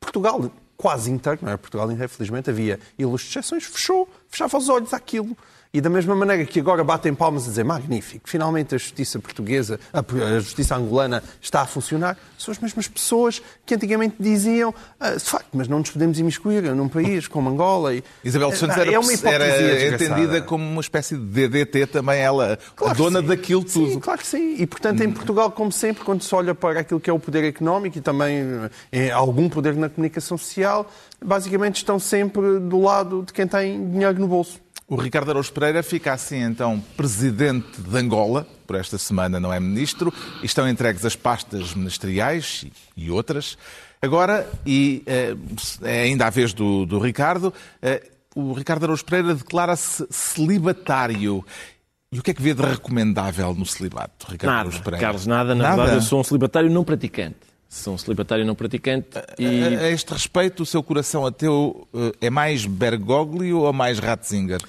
[0.00, 4.94] Portugal quase inteiro, não é Portugal inteiro, felizmente, havia ilustres exceções, fechou, fechava os olhos
[4.94, 5.36] àquilo.
[5.72, 9.78] E da mesma maneira que agora batem palmas a dizer magnífico, finalmente a justiça portuguesa,
[9.92, 15.20] a justiça angolana está a funcionar, são as mesmas pessoas que antigamente diziam, ah, de
[15.20, 17.94] facto, mas não nos podemos imiscuir num país como Angola.
[17.94, 22.58] E, Isabel Santos era, é uma era entendida como uma espécie de DDT também, ela,
[22.74, 23.90] claro a dona daquilo tudo.
[23.90, 24.54] Sim, claro que sim.
[24.58, 27.44] E, portanto, em Portugal, como sempre, quando se olha para aquilo que é o poder
[27.44, 28.42] económico e também
[28.90, 30.90] é, algum poder na comunicação social,
[31.22, 34.58] basicamente estão sempre do lado de quem tem dinheiro no bolso.
[34.90, 39.60] O Ricardo Araújo Pereira fica assim então presidente de Angola, por esta semana não é
[39.60, 40.10] ministro,
[40.42, 42.64] e estão entregues as pastas ministeriais
[42.96, 43.58] e outras.
[44.00, 45.36] Agora, e eh,
[45.82, 48.02] é ainda a vez do, do Ricardo, eh,
[48.34, 51.44] o Ricardo Araújo Pereira declara-se celibatário.
[52.10, 55.04] E o que é que vê de recomendável no celibato, Ricardo nada, Araújo Pereira?
[55.04, 55.54] Carlos, nada.
[55.54, 55.76] Na nada?
[55.76, 59.08] verdade, eu sou um celibatário não praticante sou um celibatário não praticante.
[59.38, 59.46] E...
[59.46, 64.60] A, a, este respeito, o seu coração ateu eh, é mais Bergoglio ou mais Ratzinger?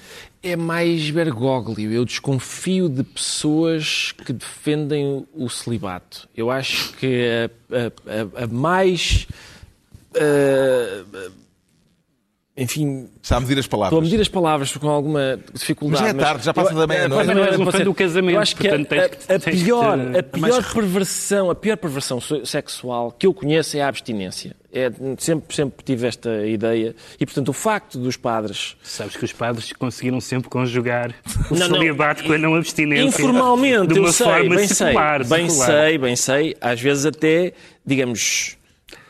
[0.42, 1.90] É mais Bergoglio.
[1.92, 6.28] Eu desconfio de pessoas que defendem o celibato.
[6.36, 9.26] Eu acho que a, a, a mais.
[10.14, 11.30] Uh,
[12.60, 13.08] enfim.
[13.22, 13.88] Está a medir as palavras.
[13.88, 16.02] Estou a medir as palavras com alguma dificuldade.
[16.02, 17.26] Mas já é tarde, já passa da meia-noite.
[17.26, 18.36] Mas não és um fã do casamento.
[18.36, 23.26] Eu acho que a, a, a pior, a pior perversão, a pior perversão sexual que
[23.26, 24.54] eu conheço é a abstinência.
[24.72, 26.94] É, sempre, sempre tive esta ideia.
[27.18, 28.76] E, portanto, o facto dos padres...
[28.82, 31.12] Sabes que os padres conseguiram sempre conjugar
[31.50, 33.08] o não, celibato com a não abstinência.
[33.08, 35.38] Informalmente, de uma eu sei, forma bem secular, sei.
[35.38, 35.66] Bem secular.
[35.66, 36.56] sei, bem sei.
[36.60, 37.52] Às vezes até,
[37.84, 38.56] digamos...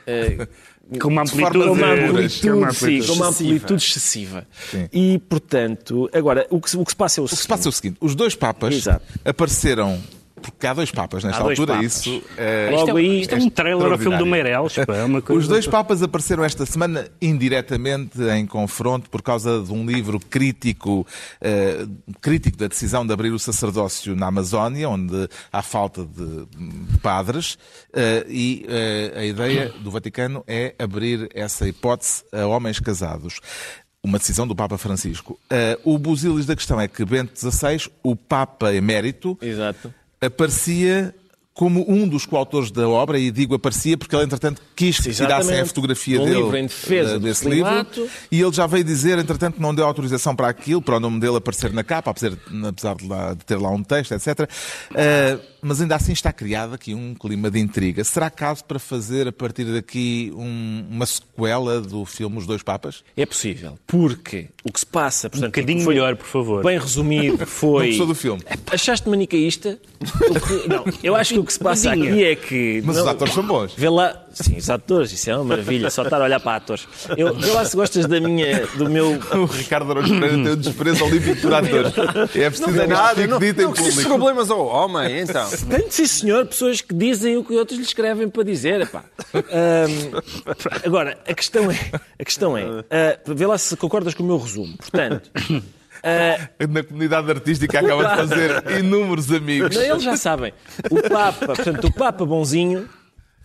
[0.07, 0.47] Uh,
[0.99, 4.47] com uma amplitude, com uma amplitude, uma amplitude, sim, uma amplitude excessiva.
[4.71, 4.89] Sim.
[4.93, 7.35] E, portanto, agora, o que, o que se passa é o, o seguinte.
[7.35, 7.97] O que se passa é o seguinte.
[8.01, 9.05] Os dois papas Exato.
[9.25, 10.01] apareceram
[10.41, 11.87] porque há dois papas nesta altura, papas.
[11.87, 12.71] isso é...
[12.73, 14.77] Logo aí, isto é um trailer ao filme do Meirelles.
[14.79, 15.41] É uma coisa...
[15.41, 21.07] Os dois papas apareceram esta semana indiretamente em confronto por causa de um livro crítico,
[21.41, 26.47] uh, crítico da decisão de abrir o sacerdócio na Amazónia, onde há falta de,
[26.99, 33.41] padres, uh, e uh, a ideia do Vaticano é abrir essa hipótese a homens casados
[34.03, 35.39] uma decisão do Papa Francisco.
[35.53, 41.15] Uh, o busilis da questão é que Bento XVI, o Papa emérito, Exato aparecia
[41.61, 45.27] como um dos coautores da obra, e digo aparecia porque ele, entretanto, quis que tirassem
[45.29, 45.69] a exatamente.
[45.69, 47.71] fotografia Um dele livro em defesa eh, desse livro.
[48.33, 51.21] E ele já veio dizer, entretanto, que não deu autorização para aquilo, para o nome
[51.21, 52.33] dele aparecer na capa, apesar,
[52.67, 54.49] apesar de, lá- de ter lá um texto, etc.
[54.95, 58.03] Eh, mas ainda assim está criado aqui um clima de intriga.
[58.05, 63.05] Será caso para fazer, a partir daqui, um- uma sequela do filme Os Dois Papas?
[63.15, 66.65] É possível, porque o que se passa, portanto, Um bocadinho foi melhor, por favor.
[66.65, 67.89] Bem resumido, Não foi.
[67.89, 68.43] gostou do filme?
[68.73, 69.79] Achaste manicaísta?
[70.01, 72.83] Que- Não, eu acho que o que se passa aqui é que.
[72.85, 73.75] Mas não- os atores são bons.
[73.77, 76.87] Vê lá, sim, os atores, isso é uma maravilha, só estar a olhar para atores.
[77.17, 79.19] Eu, vê lá se gostas da minha, do meu.
[79.33, 81.93] O Ricardo Araújo Pereira tem um desprezo olímpico por atores.
[82.37, 84.09] É preciso Não tem nada, não, dito em não preciso de público.
[84.19, 85.49] problemas ao homem, então.
[85.69, 88.81] Tenho, sim senhor, pessoas que dizem o que outros lhe escrevem para dizer.
[88.83, 89.05] epá.
[89.35, 90.21] Ahm,
[90.85, 91.79] agora, a questão é,
[92.19, 94.77] a questão é ah, vê lá se concordas com o meu resumo.
[94.77, 95.31] Portanto,
[96.03, 99.75] ah, Na comunidade artística acaba de fazer inúmeros amigos.
[99.75, 100.53] Não, eles já sabem.
[100.91, 102.89] O Papa, portanto, o Papa bonzinho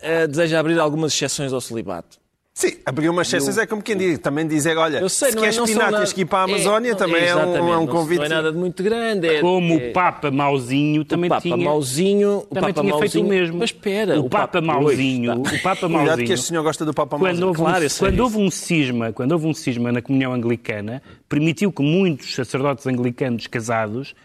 [0.02, 2.18] eh, deseja abrir algumas exceções ao celibato.
[2.58, 4.18] Sim, abrir umas exceções é como quem diz.
[4.18, 6.96] Também dizer, olha, Eu sei, se é, queres tens que ir para a Amazónia, é,
[6.96, 8.20] também é, um, é um não- convite.
[8.20, 9.28] Não é nada de muito grande.
[9.28, 11.58] É, Como é, o Papa Mauzinho também o Papa tinha...
[11.58, 13.58] Mauzinho, o também Papa tinha feito o Mauzinho- mesmo.
[13.58, 15.54] Mas espera, o, Papa, Pois, Mauzinho, está.
[15.58, 17.48] o Papa Cuidado Mauzinho, que este senhor gosta do Papa quando Mauzinho.
[17.48, 21.74] houve, Claro, um, quando houve um cisma, quando houve um cisma na comunhão anglicana, permitiu
[21.74, 24.16] que muitos sacerdotes anglicanos casados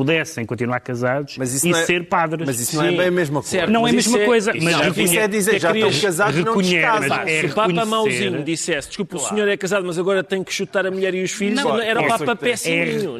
[0.00, 2.46] pudessem continuar casados Mas isso e não é- ser padres.
[2.46, 3.50] Mas isso não é Sim, bem a mesma coisa.
[3.50, 6.00] certo, Não é a mesma isso coisa, mas já Não, isso é dizer, já estão
[6.00, 7.20] casados, não descasam.
[7.20, 10.52] é Se o Papa Mauzinho dissesse, desculpa, o senhor é casado, mas agora tem que
[10.52, 12.74] chutar a mulher e os filhos, Não, era o é- Papa é, péssimo.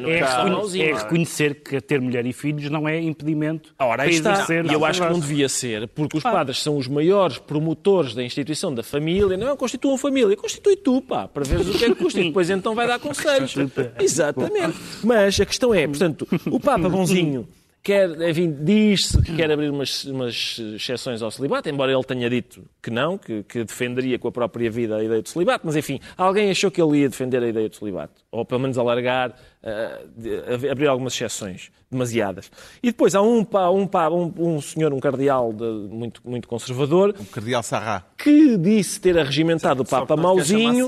[0.07, 4.33] é, é, é reconhecer que ter mulher e filhos não é impedimento Ora, aí está.
[4.33, 8.13] exercer E eu acho que não devia ser, porque os padres são os maiores promotores
[8.15, 9.37] da instituição da família.
[9.37, 12.19] Não constituam família, constitui tu, pá, para veres o que é que custa.
[12.19, 13.55] E depois então vai dar conselhos.
[13.99, 14.77] Exatamente.
[15.03, 17.47] Mas a questão é, portanto, o Papa Bonzinho
[17.83, 22.63] quer, enfim, diz-se que quer abrir umas, umas exceções ao celibato, embora ele tenha dito
[22.79, 25.99] que não, que, que defenderia com a própria vida a ideia do celibato, mas enfim,
[26.15, 29.33] alguém achou que ele ia defender a ideia do celibato, ou pelo menos alargar,
[30.15, 32.51] de- abrir algumas exceções, demasiadas.
[32.83, 36.47] E depois há um, pá, um, pá, um, um senhor, um cardeal de- muito, muito
[36.47, 38.05] conservador, O Cardeal Sarra.
[38.15, 40.85] que disse ter arregimentado o Papa Mauzinho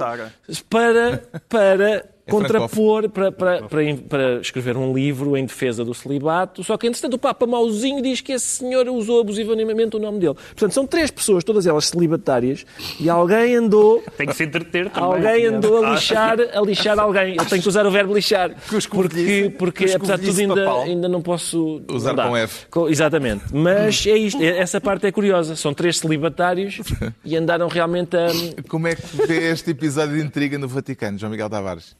[0.70, 6.64] para, para contrapor, para, para, para, para escrever um livro em defesa do celibato.
[6.64, 10.34] Só que, entretanto, o Papa Mauzinho diz que esse senhor usou abusivamente o nome dele.
[10.34, 12.66] Portanto, são três pessoas, todas elas celibatárias,
[13.00, 14.04] e alguém andou.
[14.18, 15.10] Tem que se entreter também.
[15.10, 17.36] Alguém andou a lixar, a lixar alguém.
[17.38, 18.52] Eu tenho que usar o verbo lixar.
[18.94, 21.82] Porque, porque apesar de tudo, ainda, ainda não posso.
[21.90, 22.68] Usar com F.
[22.90, 23.44] Exatamente.
[23.54, 24.42] Mas é isto.
[24.42, 25.56] É- Essa parte é curiosa.
[25.56, 26.80] São três celibatários
[27.26, 28.28] e andaram realmente a.
[28.68, 31.96] Como é que vê este episódio de intriga no Vaticano, João Miguel Tavares?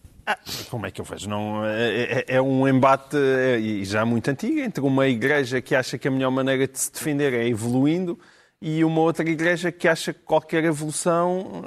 [0.70, 1.30] Como é que eu vejo?
[1.30, 5.76] Não, é, é- é um embate é, e já muito antigo entre uma igreja que
[5.76, 8.18] acha que a melhor maneira de se defender é evoluindo
[8.62, 11.64] e uma outra igreja que acha que qualquer evolução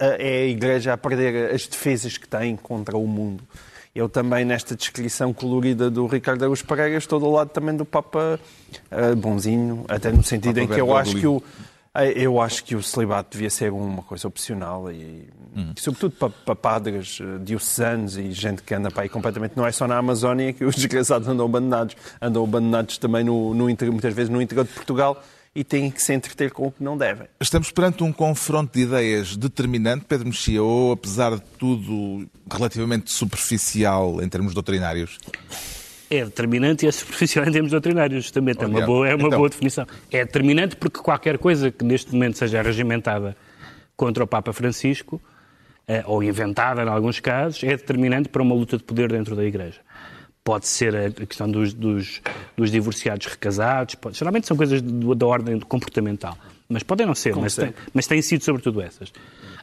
[0.00, 3.42] eh, é a igreja a perder as defesas que tem contra o mundo.
[3.92, 8.38] Eu também, nesta descrição colorida do Ricardo Araújo Pereira, estou do lado também do Papa
[8.92, 11.42] eh, Bonzinho, até no sentido Papa em que eu acho que o,
[12.04, 15.28] eu acho que o celibato devia ser uma coisa opcional e,
[15.76, 19.56] e sobretudo para, para padres eh, diocesanos e gente que anda para aí completamente.
[19.56, 23.64] Não é só na Amazónia que os desgraçados andam abandonados, andam abandonados também no, no
[23.64, 25.22] muitas vezes no interior de Portugal
[25.54, 27.26] e têm que se entreter com o que não devem.
[27.40, 34.22] Estamos perante um confronto de ideias determinante, Pedro Mexia, ou apesar de tudo relativamente superficial
[34.22, 35.18] em termos doutrinários?
[36.10, 38.62] É determinante e é superficial em termos doutrinários, justamente.
[38.62, 39.38] É uma, boa, é uma então.
[39.38, 39.86] boa definição.
[40.10, 43.36] É determinante porque qualquer coisa que neste momento seja regimentada
[43.96, 45.20] contra o Papa Francisco,
[45.86, 49.44] eh, ou inventada em alguns casos, é determinante para uma luta de poder dentro da
[49.44, 49.80] Igreja.
[50.42, 52.22] Pode ser a questão dos, dos,
[52.56, 57.54] dos divorciados recasados, pode- geralmente são coisas da ordem comportamental, mas podem não ser, mas,
[57.54, 59.12] tem, mas têm sido sobretudo essas.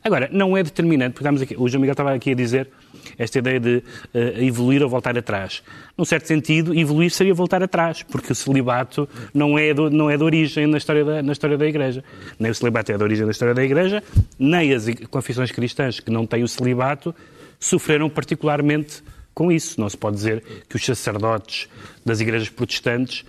[0.06, 2.70] Agora, não é determinante, porque aqui, o João Miguel estava aqui a dizer
[3.18, 5.64] esta ideia de eh, evoluir ou voltar atrás.
[5.98, 10.16] Num certo sentido, evoluir seria voltar atrás, porque o celibato não é, do, não é
[10.16, 12.04] de origem na história, da, na história da Igreja.
[12.38, 14.04] Nem o celibato é de origem da história da Igreja,
[14.38, 17.14] nem as confissões cristãs que não têm o celibato
[17.60, 19.02] sofreram particularmente
[19.34, 19.82] com isso.
[19.82, 21.68] Não se pode dizer que os sacerdotes
[22.06, 23.26] das igrejas protestantes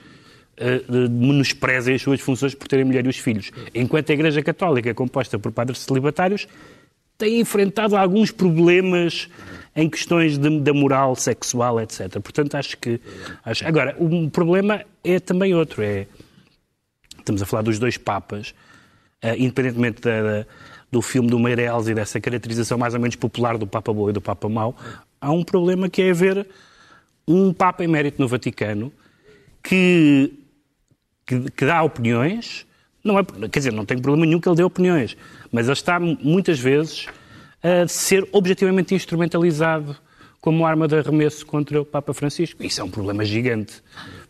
[0.56, 3.50] eh, menosprezem as suas funções por terem mulher e os filhos.
[3.74, 6.46] Enquanto a Igreja Católica, composta por padres celibatários,
[7.18, 9.28] tem enfrentado alguns problemas
[9.74, 12.20] em questões da moral sexual, etc.
[12.20, 13.00] Portanto, acho que...
[13.44, 13.66] Acho...
[13.66, 15.82] Agora, um problema é também outro.
[15.82, 16.06] É...
[17.18, 18.54] Estamos a falar dos dois papas,
[19.20, 20.46] eh, independentemente da- da-
[20.90, 24.12] do filme do Meirelles e dessa caracterização mais ou menos popular do Papa Boa e
[24.12, 24.76] do Papa Mau,
[25.20, 26.46] há um problema que é haver
[27.26, 28.92] um Papa emérito no Vaticano
[29.62, 30.32] que
[31.26, 32.66] que, que dá opiniões,
[33.02, 35.16] não é, quer dizer, não tem problema nenhum que ele dê opiniões,
[35.50, 37.06] mas ele está muitas vezes
[37.62, 39.96] a ser objetivamente instrumentalizado
[40.40, 42.62] como arma de arremesso contra o Papa Francisco.
[42.62, 43.82] Isso é um problema gigante,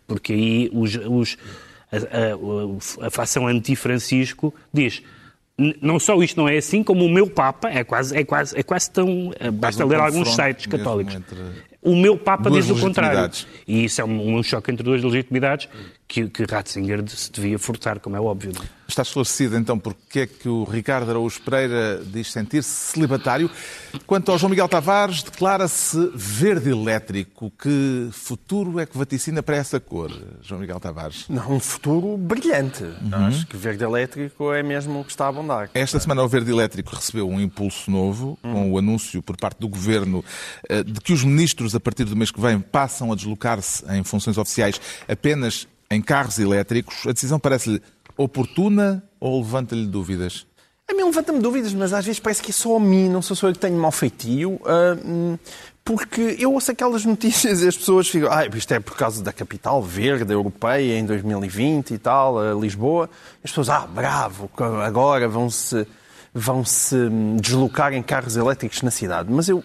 [0.06, 1.36] porque aí os, os,
[1.92, 5.02] a, a, a facção anti-Francisco diz
[5.80, 8.62] não só isto não é assim, como o meu Papa é quase, é quase, é
[8.62, 9.32] quase tão.
[9.54, 11.18] Basta ler alguns sites católicos.
[11.80, 13.30] O meu Papa diz o contrário.
[13.66, 15.68] E isso é um, um choque entre duas legitimidades
[16.08, 18.52] que, que Ratzinger se devia furtar, como é óbvio.
[18.62, 18.76] É?
[18.88, 23.50] Está esclarecido então porque é que o Ricardo Araújo Pereira diz sentir-se celibatário.
[24.06, 27.50] Quanto ao João Miguel Tavares, declara-se verde elétrico.
[27.60, 31.26] Que futuro é que vaticina para essa cor, João Miguel Tavares?
[31.28, 32.84] Não, um futuro brilhante.
[32.84, 33.26] Uhum.
[33.26, 35.68] Acho que verde elétrico é mesmo o que está a abundar.
[35.74, 38.52] Esta semana o verde elétrico recebeu um impulso novo, uhum.
[38.52, 40.24] com o anúncio por parte do Governo
[40.68, 44.04] eh, de que os ministros, a partir do mês que vem, passam a deslocar-se em
[44.04, 47.80] funções oficiais apenas em carros elétricos, a decisão parece-lhe
[48.16, 50.46] oportuna ou levanta-lhe dúvidas?
[50.88, 53.34] A mim levanta-me dúvidas, mas às vezes parece que é só a mim, não sou
[53.36, 55.38] só eu que tenho mau feitio, uh,
[55.84, 59.32] porque eu ouço aquelas notícias e as pessoas ficam, ah, isto é por causa da
[59.32, 63.10] capital verde europeia em 2020 e tal, Lisboa.
[63.42, 64.48] As pessoas, ah, bravo,
[64.84, 65.86] agora vão-se
[66.36, 66.96] vão -se
[67.40, 69.32] deslocar em carros elétricos na cidade.
[69.32, 69.64] Mas eu,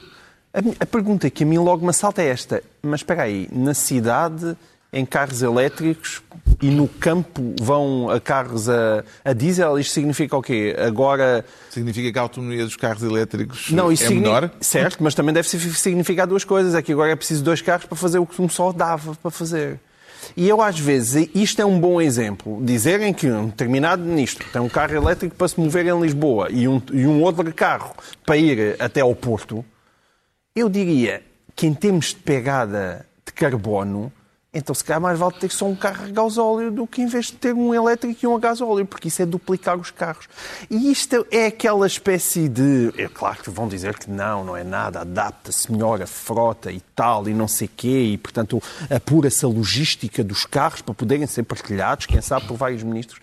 [0.53, 3.73] a, a pergunta que a mim logo me assalta é esta, mas espera aí, na
[3.73, 4.55] cidade
[4.93, 6.21] em carros elétricos
[6.61, 10.75] e no campo vão a carros a, a diesel, isto significa o quê?
[10.77, 11.45] Agora...
[11.69, 14.51] Significa que a autonomia dos carros elétricos não, é menor?
[14.59, 16.75] Certo, mas também deve significar duas coisas.
[16.75, 19.31] É que agora é preciso dois carros para fazer o que um só dava para
[19.31, 19.79] fazer.
[20.35, 22.59] E eu, às vezes, isto é um bom exemplo.
[22.63, 26.67] Dizerem que um determinado ministro tem um carro elétrico para se mover em Lisboa e
[26.67, 29.65] um, e um outro carro para ir até ao Porto,
[30.55, 31.23] eu diria
[31.55, 34.11] que, em termos de pegada de carbono,
[34.53, 37.27] então, se calhar, mais vale ter só um carro a gasóleo do que em vez
[37.27, 40.27] de ter um elétrico e um a gasóleo, porque isso é duplicar os carros.
[40.69, 42.91] E isto é aquela espécie de.
[42.97, 46.81] É claro que vão dizer que não, não é nada, adapta-se melhor a frota e
[46.93, 51.43] tal, e não sei quê, e portanto apura-se a logística dos carros para poderem ser
[51.43, 53.21] partilhados, quem sabe, por vários ministros.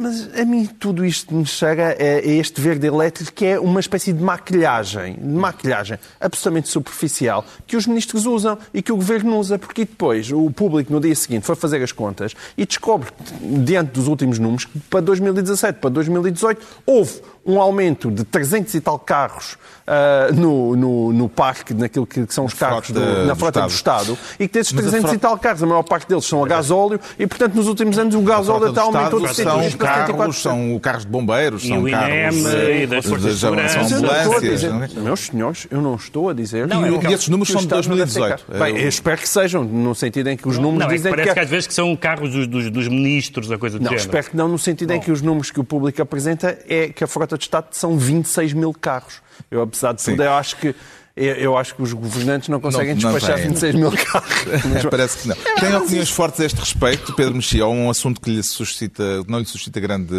[0.00, 4.12] Mas a mim tudo isto me chega a este verde elétrico que é uma espécie
[4.12, 9.58] de maquilhagem, de maquilhagem absolutamente superficial que os ministros usam e que o governo usa,
[9.58, 13.10] porque depois o público no dia seguinte foi fazer as contas e descobre,
[13.42, 18.80] diante dos últimos números, que para 2017, para 2018, houve um aumento de 300 e
[18.80, 23.34] tal carros uh, no, no, no, parque, naquilo que são os carros frota do, na
[23.34, 24.04] frota do Estado.
[24.04, 25.14] do Estado, e que desses 300 frota...
[25.14, 28.14] e tal carros, a maior parte deles são a gasóleo, e portanto nos últimos anos
[28.14, 32.86] o gasóleo até aumentou de são carros, são carros de bombeiros, e são carros INEM,
[32.86, 33.84] das forças de segurança.
[33.84, 34.64] São ambulâncias.
[34.64, 35.00] É?
[35.00, 36.66] Meus senhores, eu não estou a dizer...
[36.66, 38.44] Não, e, e esses números são de 2018.
[38.58, 41.22] Bem, eu espero que sejam, no sentido em que os números não, dizem é que...
[41.22, 43.90] Parece que às vezes que são carros dos, dos, dos ministros, a coisa do não,
[43.90, 44.06] género.
[44.06, 47.02] espero que não, no sentido em que os números que o público apresenta é que
[47.02, 49.20] a frota de Estado são 20 26 mil carros.
[49.50, 50.74] Eu, apesar de tudo, eu acho que
[51.20, 54.44] eu acho que os governantes não conseguem não, despachar não 26 mil carros.
[54.88, 55.34] Parece que não.
[55.34, 59.24] É, Tem opiniões opiniões a este respeito, Pedro Mexia, ou um assunto que lhe suscita,
[59.26, 60.14] não lhe suscita grande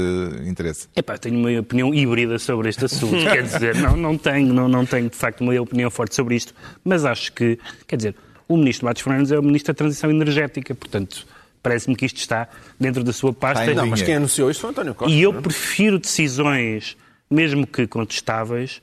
[0.45, 0.89] interesse?
[0.93, 3.15] Epá, tenho uma opinião híbrida sobre este assunto.
[3.24, 6.53] quer dizer, não, não, tenho, não, não tenho de facto uma opinião forte sobre isto,
[6.84, 7.57] mas acho que,
[7.88, 8.15] quer dizer,
[8.45, 11.26] o ministro Matos Fernandes é o ministro da Transição Energética, portanto,
[11.63, 13.74] parece-me que isto está dentro da sua pasta.
[13.74, 15.13] não, mas quem anunciou isto foi António Costa.
[15.13, 15.39] E eu é?
[15.39, 16.97] prefiro decisões
[17.30, 18.82] mesmo que contestáveis,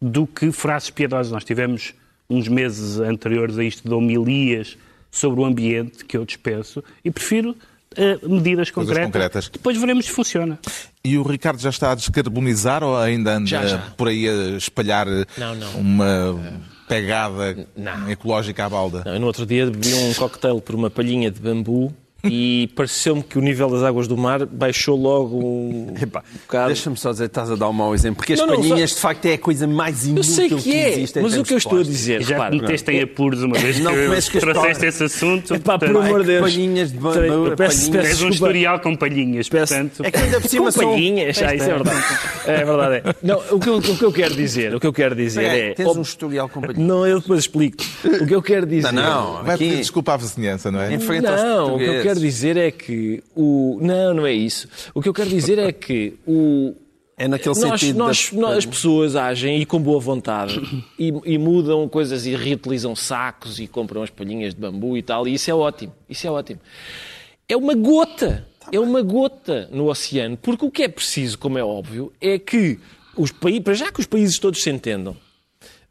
[0.00, 1.30] do que frases piedosas.
[1.30, 1.94] Nós tivemos
[2.28, 4.76] uns meses anteriores a isto de homilias
[5.10, 9.04] sobre o ambiente, que eu dispenso, e prefiro uh, medidas concretas.
[9.04, 9.48] concretas.
[9.48, 10.58] Depois veremos se funciona.
[11.04, 13.78] E o Ricardo já está a descarbonizar ou ainda anda já, já.
[13.96, 15.70] por aí a espalhar não, não.
[15.78, 18.10] uma pegada não.
[18.10, 19.18] ecológica à balda?
[19.18, 21.94] no outro dia bebi um coquetel por uma palhinha de bambu
[22.24, 26.66] e pareceu-me que o nível das águas do mar baixou logo um Epa, bocado.
[26.68, 28.96] Deixa-me só dizer, estás a dar um mau exemplo, porque as não, palhinhas só...
[28.96, 31.20] de facto é a coisa mais inútil eu sei que, que é, existe.
[31.20, 33.92] Mas o que eu estou a dizer, já repara, meteste em apuros uma vez não
[33.92, 35.54] que, que trouxeste esse assunto.
[35.54, 36.42] Epá, por amor de Deus.
[36.42, 37.56] Palhinhas de bambu.
[37.56, 40.04] Tens um historial com palhinhas, portanto.
[40.04, 42.04] É que ainda por cima com palhinhas, ah, isso é verdade.
[42.46, 42.96] É verdade.
[42.96, 43.14] É.
[43.22, 45.74] Não, o que, eu, o que eu quero dizer, o que eu quero dizer é.
[45.74, 46.86] Tens um historial com palhinhas.
[46.86, 47.82] Não, eu depois explico.
[48.04, 48.92] O que eu quero dizer.
[48.92, 49.44] Não, não.
[49.44, 50.90] Vai pedir desculpa à vizinhança, não é?
[50.90, 53.78] Não, o que eu quero dizer é que o.
[53.80, 54.68] Não, não é isso.
[54.94, 56.74] O que eu quero dizer é que o.
[57.16, 57.98] É naquele nós, sentido.
[57.98, 60.60] Nós, nós, as pessoas agem e com boa vontade
[60.98, 65.28] e, e, mudam coisas e reutilizam sacos e compram as palhinhas de bambu e tal,
[65.28, 65.92] e isso é ótimo.
[66.08, 66.60] Isso é ótimo.
[67.48, 68.46] É uma gota.
[68.70, 72.78] É uma gota no oceano, porque o que é preciso, como é óbvio, é que
[73.16, 75.16] os países, para já que os países todos se entendam,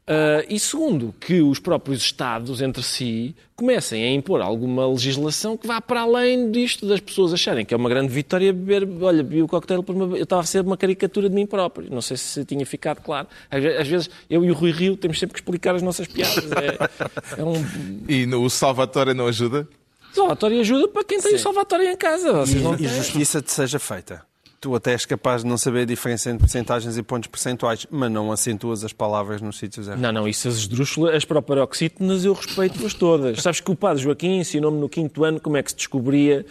[0.02, 5.64] Uh, e segundo, que os próprios Estados entre si comecem a impor alguma legislação que
[5.64, 9.42] vá para além disto, das pessoas acharem que é uma grande vitória beber, olha, bebi
[9.42, 10.16] o coquetel por uma...
[10.16, 11.88] Eu estava a ser uma caricatura de mim próprio.
[11.88, 13.28] Não sei se tinha ficado claro.
[13.48, 16.50] Às, às vezes, eu e o Rui Rio temos sempre que explicar as nossas piadas.
[16.50, 17.64] É, é um...
[18.08, 19.68] E no, o Salvatore não ajuda?
[20.12, 21.36] Salvatore ajuda para quem tem Sim.
[21.36, 22.32] o Salvatore em casa.
[22.32, 24.31] Vocês e, não e justiça te seja feita
[24.62, 28.10] tu até és capaz de não saber a diferença entre percentagens e pontos percentuais, mas
[28.10, 30.00] não acentuas as palavras nos sítios errados.
[30.00, 33.42] Não, não, isso as esdrúxulas, as proparoxítonas eu respeito-as todas.
[33.42, 36.46] Sabes que o padre Joaquim ensinou-me no quinto ano como é que se descobria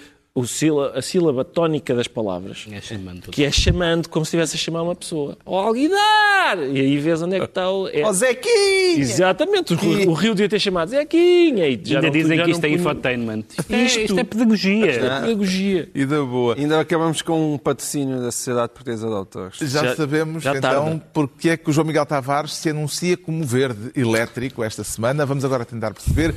[0.46, 2.66] síla, a sílaba tónica das palavras.
[2.72, 3.32] É chamando.
[3.32, 5.38] Que é chamando como se estivesse a chamar uma pessoa.
[5.46, 6.58] Ó, oh, Alguidar!
[6.58, 7.88] E aí vês onde é que está o...
[7.90, 8.08] É...
[8.08, 9.00] Oh, Zequinha!
[9.00, 9.74] Exatamente.
[9.74, 11.68] O, o, Rio devia ter chamado Zequinha.
[11.68, 13.44] E já Ainda não, dizem já que isto é infotainment.
[13.60, 14.92] Isto, é, isto é pedagogia.
[14.92, 15.90] Isto é pedagogia.
[15.94, 16.56] E da boa.
[16.58, 19.58] Ainda acabamos com um patrocínio da Sociedade Portuguesa de Autores.
[19.60, 23.44] Já, já sabemos, já então, porque é que o João Miguel Tavares se anuncia como
[23.44, 25.26] verde elétrico esta semana.
[25.26, 26.34] Vamos agora tentar perceber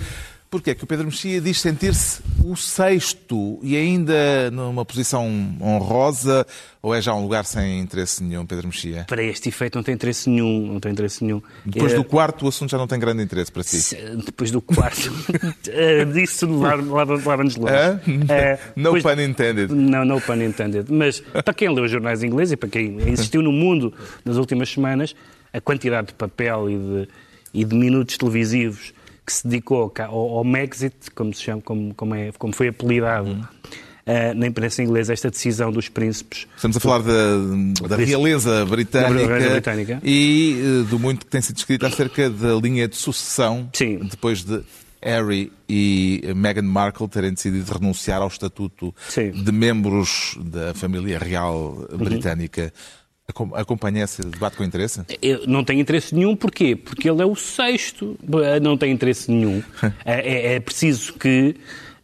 [0.54, 5.26] porque é que o Pedro Mexia diz sentir-se o sexto e ainda numa posição
[5.60, 6.46] honrosa
[6.80, 9.04] ou é já um lugar sem interesse nenhum, Pedro Mexia?
[9.08, 11.42] Para este efeito não tem interesse nenhum, não tem interesse nenhum.
[11.66, 11.96] Depois é...
[11.96, 13.96] do quarto o assunto já não tem grande interesse para si?
[14.24, 15.12] Depois do quarto,
[15.66, 17.74] eh, disso leva-nos longe.
[17.74, 18.00] É?
[18.28, 19.02] É, no depois...
[19.02, 19.72] pun intended.
[19.72, 20.86] Não, no pun intended.
[20.88, 23.92] Mas para quem lê os jornais ingleses e para quem existiu no mundo
[24.24, 25.16] nas últimas semanas,
[25.52, 27.08] a quantidade de papel e de,
[27.52, 28.94] e de minutos televisivos
[29.24, 33.28] que se dedicou ao, ao Megxit, como, se chama, como, como, é, como foi apelidado
[33.28, 33.40] uhum.
[33.40, 36.46] uh, na imprensa inglesa, esta decisão dos príncipes.
[36.56, 40.00] Estamos a falar da, da realeza britânica, da britânica.
[40.04, 43.98] e uh, do muito que tem sido escrito acerca da linha de sucessão Sim.
[44.10, 44.62] depois de
[45.02, 49.30] Harry e Meghan Markle terem decidido renunciar ao estatuto Sim.
[49.30, 51.98] de membros da família real uhum.
[51.98, 52.62] britânica.
[52.62, 53.03] Uhum.
[53.26, 55.00] Acompanha esse debate com interesse?
[55.22, 56.76] Eu não tenho interesse nenhum, porquê?
[56.76, 58.18] Porque ele é o sexto.
[58.60, 59.62] Não tem interesse nenhum.
[60.04, 61.56] É, é, é preciso que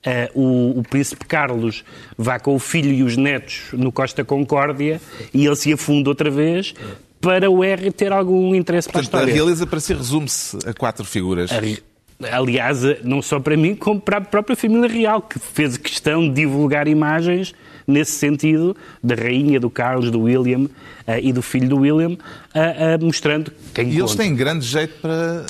[0.07, 1.85] uh, o, o, príncipe Carlos
[2.17, 5.01] vá com o filho e os netos no Costa Concórdia
[5.35, 6.75] e ele se afunda outra vez
[7.21, 9.33] para o R ter algum interesse Portanto, para a história.
[9.33, 11.51] A realeza para si resume-se a quatro figuras.
[12.31, 16.35] Aliás, não só para mim, como para a própria família real, que fez questão de
[16.35, 17.55] divulgar imagens
[17.87, 20.71] nesse sentido, da rainha, do Carlos, do William uh,
[21.21, 24.01] e do filho do William, uh, uh, mostrando quem E conta.
[24.01, 25.45] eles têm grande jeito para,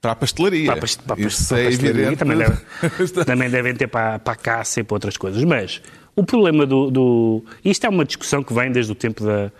[0.00, 0.66] para a pastelaria.
[0.66, 2.16] Para a, past para, Isso para a é evidente.
[2.16, 2.56] Também, deve,
[3.24, 5.42] também devem ter para, para a caça e para outras coisas.
[5.44, 5.82] Mas
[6.16, 7.44] o problema do, do...
[7.64, 9.50] Isto é uma discussão que vem desde o tempo da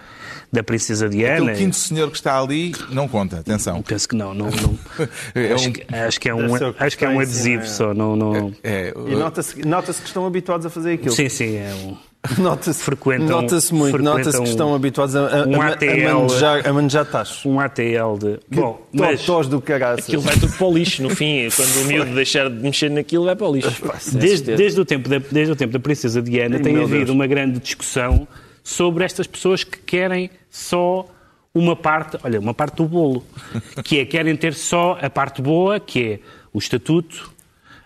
[0.55, 1.51] da Princesa Diana.
[1.51, 3.83] Aquele quinto senhor que está ali não conta, atenção.
[3.83, 4.33] Penso que não.
[4.33, 4.79] não, não.
[5.35, 5.73] é acho, um...
[5.73, 7.93] que, acho, que, é um, acho que é um adesivo só.
[7.93, 8.53] Não, não...
[8.63, 11.15] É, é, e nota-se nota que estão habituados a fazer aquilo.
[11.15, 11.57] Sim, sim.
[11.57, 11.97] É um...
[12.39, 12.83] Nota-se
[13.21, 17.45] nota-se muito, nota-se que estão habituados a, a, um ATL, a, manejar, a manejar tachos.
[17.45, 18.41] Um ATL de.
[18.51, 19.23] Bom, mas.
[19.27, 20.01] Tos do cagaço.
[20.01, 21.49] Aquilo vai tudo para o lixo, no fim.
[21.55, 23.71] Quando o miúdo deixar de mexer naquilo, vai para o lixo.
[24.15, 27.11] Desde, desde, o, tempo da, desde o tempo da Princesa Diana, Ai, tem havido Deus.
[27.11, 28.27] uma grande discussão
[28.65, 31.07] sobre estas pessoas que querem só
[31.55, 33.25] uma parte, olha, uma parte do bolo,
[33.85, 36.21] que é querem ter só a parte boa, que é
[36.53, 37.31] o estatuto,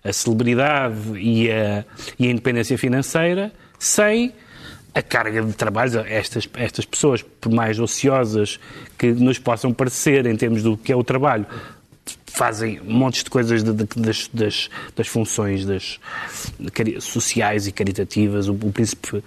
[0.03, 1.85] a celebridade e a,
[2.19, 4.33] e a independência financeira, sem
[4.95, 6.01] a carga de trabalho.
[6.07, 8.59] Estas, estas pessoas, por mais ociosas
[8.97, 11.47] que nos possam parecer em termos do que é o trabalho,
[12.39, 15.99] fazem montes de coisas de, de, das, das, das, funções das,
[17.01, 18.47] sociais e caritativas.
[18.49, 19.25] O, o, príncipe,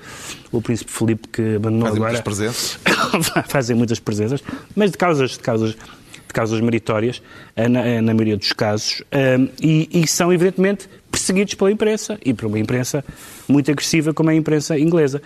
[0.49, 2.13] o príncipe Filipe que abandonou fazem agora...
[2.13, 2.79] muitas presenças.
[3.49, 4.41] fazem muitas presenças,
[4.73, 7.21] mas de causas, de causas, de causas meritórias,
[7.53, 12.17] eh, na, eh, na maioria dos casos, eh, e, e são, evidentemente, perseguidos pela imprensa,
[12.23, 13.03] e por uma imprensa
[13.45, 15.21] muito agressiva como é a imprensa inglesa.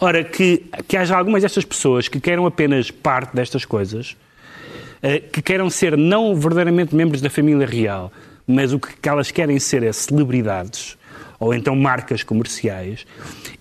[0.00, 4.16] Ora, que, que haja algumas destas pessoas que queiram apenas parte destas coisas
[5.32, 8.12] que queiram ser não verdadeiramente membros da família real,
[8.46, 10.96] mas o que elas querem ser é celebridades
[11.38, 13.06] ou então marcas comerciais,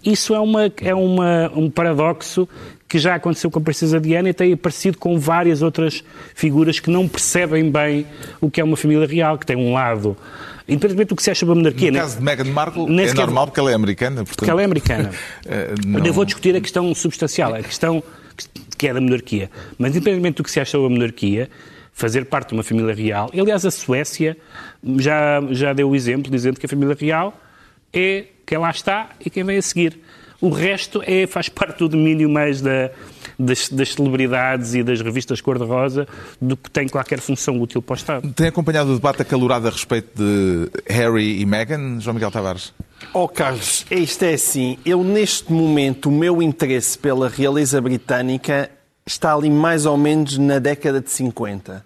[0.04, 2.50] isso é, uma, é uma, um paradoxo
[2.88, 6.90] que já aconteceu com a Princesa Diana e tem aparecido com várias outras figuras que
[6.90, 8.08] não percebem bem
[8.42, 10.18] o que é uma família real, que tem um lado
[10.68, 11.92] independentemente do que se acha da monarquia.
[11.92, 14.18] No caso de Meghan Markle, é normal porque ela é americana.
[14.18, 14.36] Portanto...
[14.36, 15.12] Porque ela é americana.
[15.86, 16.06] não...
[16.06, 18.04] Eu vou discutir a questão substancial, a questão
[18.78, 19.50] que é da monarquia.
[19.78, 21.50] Mas, independentemente do que se acha da monarquia,
[21.98, 23.32] fazer parte de uma família real.
[23.34, 24.38] Aliás, a Suécia
[24.98, 27.36] já, já deu o exemplo dizendo que a família real
[27.92, 30.00] é quem lá está e quem vem a seguir.
[30.40, 32.92] O resto é, faz parte do domínio mais da,
[33.40, 36.08] das, das celebridades e das revistas cor-de-rosa
[36.40, 38.34] do que tem qualquer função útil para o Estado.
[38.34, 42.72] Tem acompanhado o debate acalorado a respeito de Harry e Meghan, João Miguel Tavares?
[43.14, 44.78] Oh, Carlos, isto é assim.
[44.86, 48.70] Eu, neste momento, o meu interesse pela realeza britânica
[49.06, 51.86] está ali mais ou menos na década de 50.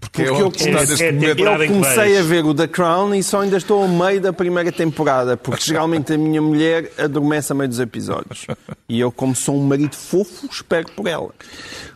[0.00, 3.14] Porque, é Porque eu comecei- neste é temporada Eu comecei a ver o The Crown
[3.14, 7.52] e só ainda estou ao meio da primeira temporada, porque geralmente a minha mulher adormece
[7.52, 8.46] a meio dos episódios.
[8.88, 11.30] E eu, como sou um marido fofo, espero por ela.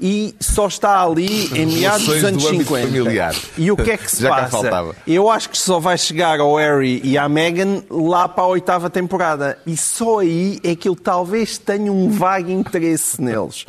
[0.01, 2.87] E só está ali em meados dos anos do âmbito 50.
[2.89, 3.35] familiar.
[3.57, 4.95] E o que é que se Já passa?
[5.07, 8.91] Eu acho que só vai chegar ao Harry e à Meghan lá para a oitava
[8.91, 9.59] temporada.
[9.67, 13.65] E só aí é que eu talvez tenha um vago interesse neles.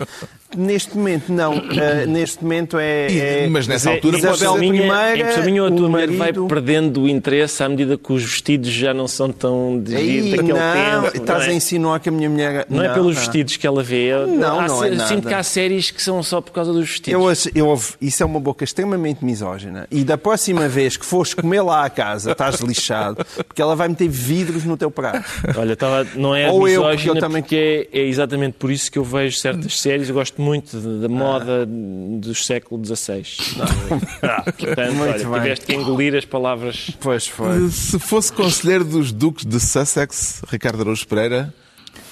[0.55, 1.53] Neste momento, não.
[1.53, 3.43] Ah, neste momento é.
[3.43, 5.89] É mas nessa É, altura em pode ser- minha, primeira, em minha, a o tua
[5.89, 9.93] mulher vai perdendo o interesse à medida que os vestidos já não são tão de
[10.31, 11.17] daquele não, tempo.
[11.17, 11.49] estás não é?
[11.49, 12.65] a insinuar que a minha mulher.
[12.69, 14.05] Não, é pelos vestidos que ela vê.
[14.13, 15.07] Eu- Não, há não é nada.
[15.09, 17.45] Sinto que há séries que são só por causa dos vestidos.
[17.55, 19.87] Eu, eu, isso é uma boca extremamente misógina.
[19.91, 23.87] E da próxima vez que fores comer lá à casa, estás lixado, porque ela vai
[23.87, 25.23] meter vidros no teu prato.
[25.57, 28.71] Olha, tava, não é Ou eu, porque misógina eu também- porque é, é exatamente por
[28.71, 30.09] isso que eu vejo certas séries.
[30.09, 33.23] Eu gosto muito da moda do século XVI.
[34.57, 35.41] Portanto, Muito olha, bem.
[35.41, 36.91] tiveste que engolir as palavras.
[36.99, 37.69] Pois foi.
[37.69, 41.53] Se fosse conselheiro dos Duques de Sussex, Ricardo Araújo Pereira,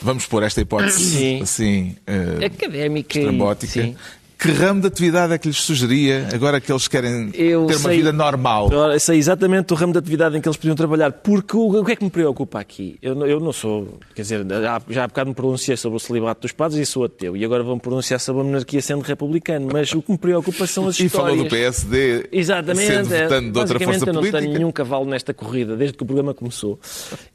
[0.02, 1.42] vamos pôr esta hipótese Sim.
[1.42, 3.20] assim, eh, Académica.
[3.20, 3.72] estrambótica.
[3.72, 3.96] sim.
[4.42, 7.90] Que ramo de atividade é que lhes sugeria agora que eles querem Eu ter uma
[7.90, 8.72] sei- vida normal?
[8.74, 11.12] Ora, sei exatamente o ramo de atividade em que eles podiam trabalhar.
[11.12, 12.98] Porque o, o que é que me preocupa aqui?
[13.04, 14.00] Eu, não- eu não sou.
[14.16, 17.04] Quer dizer, já, já há bocado me pronunciei sobre o celibato dos padres e sou
[17.04, 17.38] ateu.
[17.38, 19.70] E agora vou-me pronunciar sobre a monarquia sendo republicano.
[19.72, 21.32] Mas o que me preocupa são as E histórias.
[21.34, 22.88] falou do PSD Exatamente.
[22.88, 23.24] sendo é.
[23.24, 24.40] votando de outra força eu não política.
[24.42, 26.80] tenho nenhum cavalo nesta corrida, desde que o programa começou.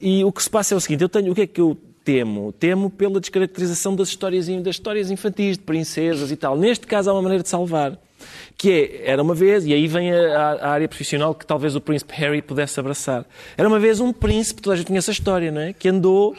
[0.00, 1.76] E o que se passa é o seguinte, eu tenho, o que é que eu
[2.06, 2.52] temo?
[2.52, 6.56] Temo pela descaracterização das histórias, das histórias infantis, de princesas e tal.
[6.56, 7.98] Neste caso há uma maneira de salvar,
[8.56, 11.80] que é, era uma vez, e aí vem a, a área profissional que talvez o
[11.80, 13.26] príncipe Harry pudesse abraçar.
[13.58, 15.72] Era uma vez um príncipe, toda a gente conhece a história, não é?
[15.72, 16.36] Que andou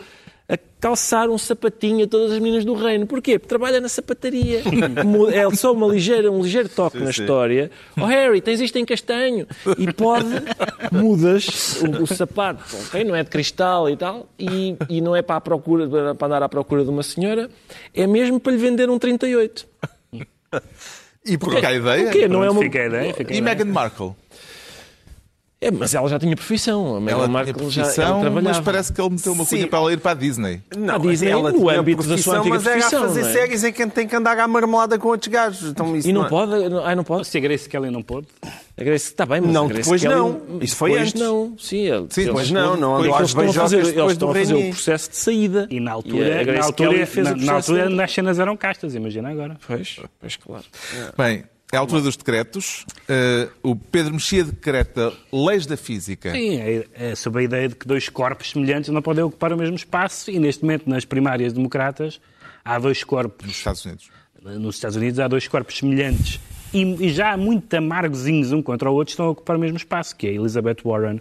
[0.50, 3.06] a calçar um sapatinho a todas as meninas do reino.
[3.06, 3.38] Porquê?
[3.38, 4.62] Porque trabalha na sapataria.
[5.34, 7.70] É só uma ligeira, um ligeiro toque na história.
[8.00, 9.45] Oh Harry, tens isto em castanho.
[9.78, 10.30] E pode,
[10.91, 12.64] mudas o, o sapato.
[12.88, 13.04] ok?
[13.04, 14.30] Não é de cristal e tal.
[14.39, 17.50] E, e não é para, a procura, para andar à procura de uma senhora.
[17.93, 19.68] É mesmo para lhe vender um 38.
[21.26, 22.08] E por cá a ideia?
[22.08, 22.28] O quê?
[22.28, 22.62] Não é uma...
[22.62, 23.56] Fica a ideia, fica a E ideia.
[23.56, 24.14] Meghan Markle?
[25.60, 26.97] É, mas ela já tinha profissão.
[26.97, 28.41] A Meghan Ela tinha Markle já ela profissão, trabalhava.
[28.58, 29.66] mas parece que ele meteu uma Sim.
[29.66, 30.62] para ela ir para a Disney.
[30.78, 33.28] Não, Disney, ela no âmbito da sua profissão, antiga mas era a profissão, fazer não
[33.28, 33.34] é?
[33.34, 35.70] séries em que tem que andar à marmelada com outros gajos.
[35.72, 36.70] Então, isso E não é- pode?
[36.70, 37.26] Não- Ai, não pode?
[37.28, 38.28] Se a Grace Kelly não pôde.
[38.80, 40.41] A Grace está bem, mas Não, a Grace depois Kelly- não.
[40.62, 41.22] Isso foi depois antes.
[41.22, 41.53] não.
[41.58, 44.30] Sim, ele, Sim, eles- depois não, não andou Eles estão a fazer, eles depois estão
[44.30, 45.68] a fazer o processo de saída.
[45.72, 48.03] E na a altura, Grace na altura, Kelly fez na, o na altura dela.
[48.03, 49.58] as cenas eram castas, imagina agora.
[49.66, 50.64] Pois, pois claro.
[51.18, 52.86] Bem, é a altura dos decretos.
[53.09, 56.32] Eh, o Pedro Mexia decreta leis da física.
[56.32, 59.57] Sim, é, é sobre a ideia de que dois corpos semelhantes não podem ocupar o
[59.57, 62.22] mesmo espaço e neste momento nas primárias democratas
[62.63, 64.09] há dois corpos Nos Estados Unidos.
[64.43, 66.39] nos Estados Unidos há dois corpos semelhantes
[66.74, 70.15] e, e já muito amargozinhos um contra o outro estão a ocupar o mesmo espaço,
[70.15, 71.20] que é Elizabeth Warren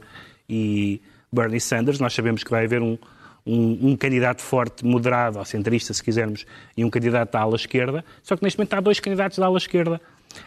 [0.49, 1.01] e
[1.33, 1.99] Bernie Sanders.
[1.99, 2.99] Nós sabemos que vai haver um,
[3.45, 6.45] um, um candidato forte, moderado, ou centrista, se quisermos,
[6.77, 9.59] e um candidato da ala esquerda, só que neste momento há dois candidatos da ala
[9.59, 10.01] esquerda.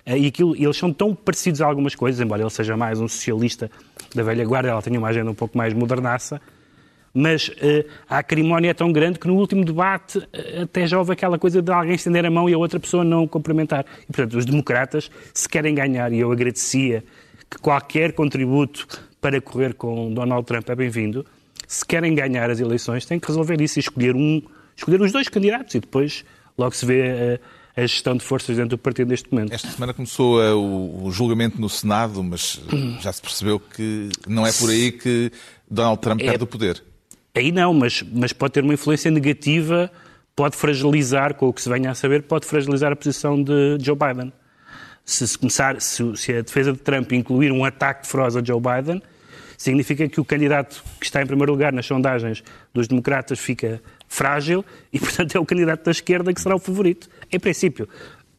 [0.05, 3.07] Eh, E aquilo, eles são tão parecidos a algumas coisas, embora ele seja mais um
[3.07, 3.69] socialista
[4.13, 6.41] da velha guarda, ela tenha uma agenda um pouco mais modernaça,
[7.13, 11.13] mas eh, a acrimónia é tão grande que no último debate eh, até já houve
[11.13, 13.85] aquela coisa de alguém estender a mão e a outra pessoa não cumprimentar.
[14.03, 17.03] E, portanto, os democratas, se querem ganhar, e eu agradecia
[17.49, 18.87] que qualquer contributo
[19.19, 21.25] para correr com Donald Trump é bem-vindo,
[21.67, 24.41] se querem ganhar as eleições, têm que resolver isso e escolher um,
[24.75, 26.23] escolher os dois candidatos e depois
[26.57, 27.39] logo se vê
[27.83, 29.53] a gestão de forças dentro do partido neste momento.
[29.53, 34.09] Esta semana começou eh, o, o julgamento no Senado, mas eh, já se percebeu que
[34.27, 35.31] não é por aí que
[35.69, 36.83] Donald Trump perde o poder.
[37.35, 39.91] Aí não, mas, mas pode ter uma influência negativa,
[40.35, 43.95] pode fragilizar, com o que se venha a saber, pode fragilizar a posição de Joe
[43.95, 44.33] Biden.
[45.05, 48.59] Se, se começar, se, se a defesa de Trump incluir um ataque feroz a Joe
[48.59, 49.01] Biden,
[49.57, 54.65] significa que o candidato que está em primeiro lugar nas sondagens dos democratas fica frágil
[54.91, 57.07] e, portanto, é o candidato da esquerda que será o favorito.
[57.31, 57.87] Em princípio,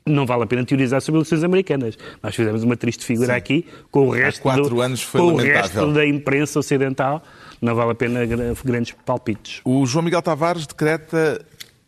[0.05, 1.97] não vale a pena teorizar sobre eleições americanas.
[2.23, 4.75] Nós fizemos uma triste figura aqui com o resto, quatro do,
[5.13, 7.23] com o resto da imprensa ocidental.
[7.63, 9.61] Não vale a pena gra- grandes palpites.
[9.65, 11.45] O João Miguel Tavares decreta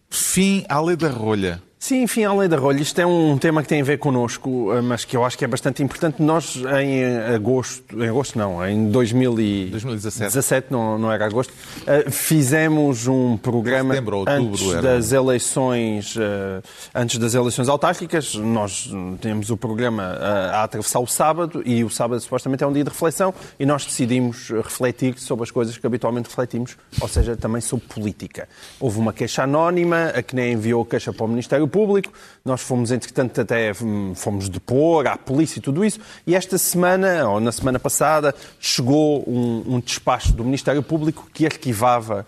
[0.09, 1.63] fim à lei da rolha.
[1.83, 4.73] Sim, enfim, a lei da rolha, isto é um tema que tem a ver connosco,
[4.73, 6.23] eh, mas que eu acho que é bastante importante.
[6.23, 7.05] Nós, em
[7.35, 10.67] agosto, em agosto não, em 2017, 2017.
[10.71, 11.53] não, não era agosto,
[11.85, 14.81] eh, fizemos um programa Setembro antes era.
[14.81, 16.63] das eleições, eh,
[16.95, 18.37] antes das eleições autárquicas.
[18.37, 22.67] Nós hum, temos o programa eh, a atravessar o sábado e o sábado supostamente é
[22.69, 27.09] um dia de reflexão e nós decidimos refletir sobre as coisas que habitualmente refletimos, ou
[27.09, 28.49] seja, também sobre política.
[28.79, 32.13] Houve uma queixa anónima, a que nem enviou queixa para o Ministério Público.
[32.45, 33.73] Nós fomos, entretanto, até
[34.15, 35.99] fomos depor à polícia e tudo isso.
[36.27, 41.47] E esta semana, ou na semana passada, chegou um, um despacho do Ministério Público que
[41.47, 42.27] arquivava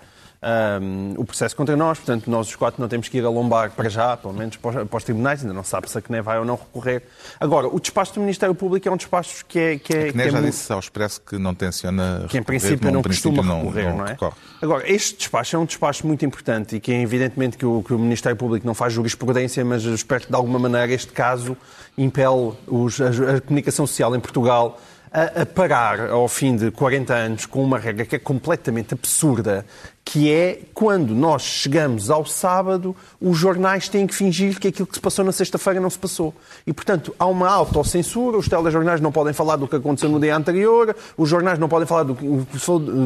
[0.82, 3.70] um, o processo contra nós, portanto, nós os quatro não temos que ir a lombar
[3.70, 6.38] para já, pelo menos para, para os tribunais, ainda não sabe se a CNE vai
[6.38, 7.02] ou não recorrer.
[7.40, 9.78] Agora, o despacho do Ministério Público é um despacho que é.
[9.78, 12.36] Que é, A CNE que é já muito- disse ao Expresso que não tenciona que
[12.36, 14.10] em princípio não, princípio costuma recorrer, não, é?
[14.10, 14.34] recorre.
[14.60, 17.94] Agora, este despacho é um despacho muito importante e que é evidentemente que o, que
[17.94, 21.56] o Ministério Público não faz jurisprudência, mas eu espero que de alguma maneira este caso
[21.96, 24.78] impele os- a, a comunicação social em Portugal
[25.16, 29.64] a parar ao fim de 40 anos com uma regra que é completamente absurda,
[30.04, 34.94] que é quando nós chegamos ao sábado, os jornais têm que fingir que aquilo que
[34.94, 36.34] se passou na sexta-feira não se passou.
[36.66, 40.36] E, portanto, há uma autocensura, os telejornais não podem falar do que aconteceu no dia
[40.36, 42.26] anterior, os jornais não podem falar do que,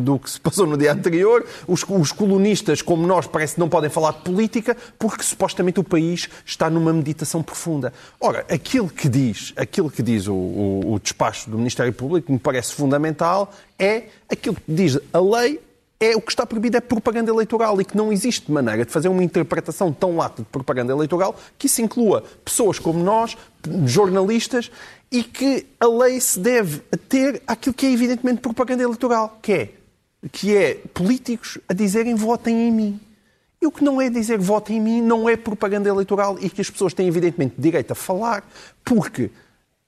[0.01, 3.69] do que se passou no dia anterior, os, os colunistas, como nós, parece que não
[3.69, 7.93] podem falar de política, porque supostamente o país está numa meditação profunda.
[8.21, 12.39] Ora, aquilo que diz, aquilo que diz o, o, o despacho do Ministério Público, me
[12.39, 15.61] parece fundamental, é aquilo que diz a lei
[16.01, 19.09] é o que está proibido é propaganda eleitoral e que não existe maneira de fazer
[19.09, 23.37] uma interpretação tão lata de propaganda eleitoral que isso inclua pessoas como nós,
[23.85, 24.71] jornalistas,
[25.11, 29.71] e que a lei se deve ter àquilo que é evidentemente propaganda eleitoral, que é,
[30.31, 33.01] que é políticos a dizerem votem em mim.
[33.61, 36.61] E o que não é dizer votem em mim não é propaganda eleitoral e que
[36.61, 38.49] as pessoas têm evidentemente direito a falar,
[38.85, 39.31] porque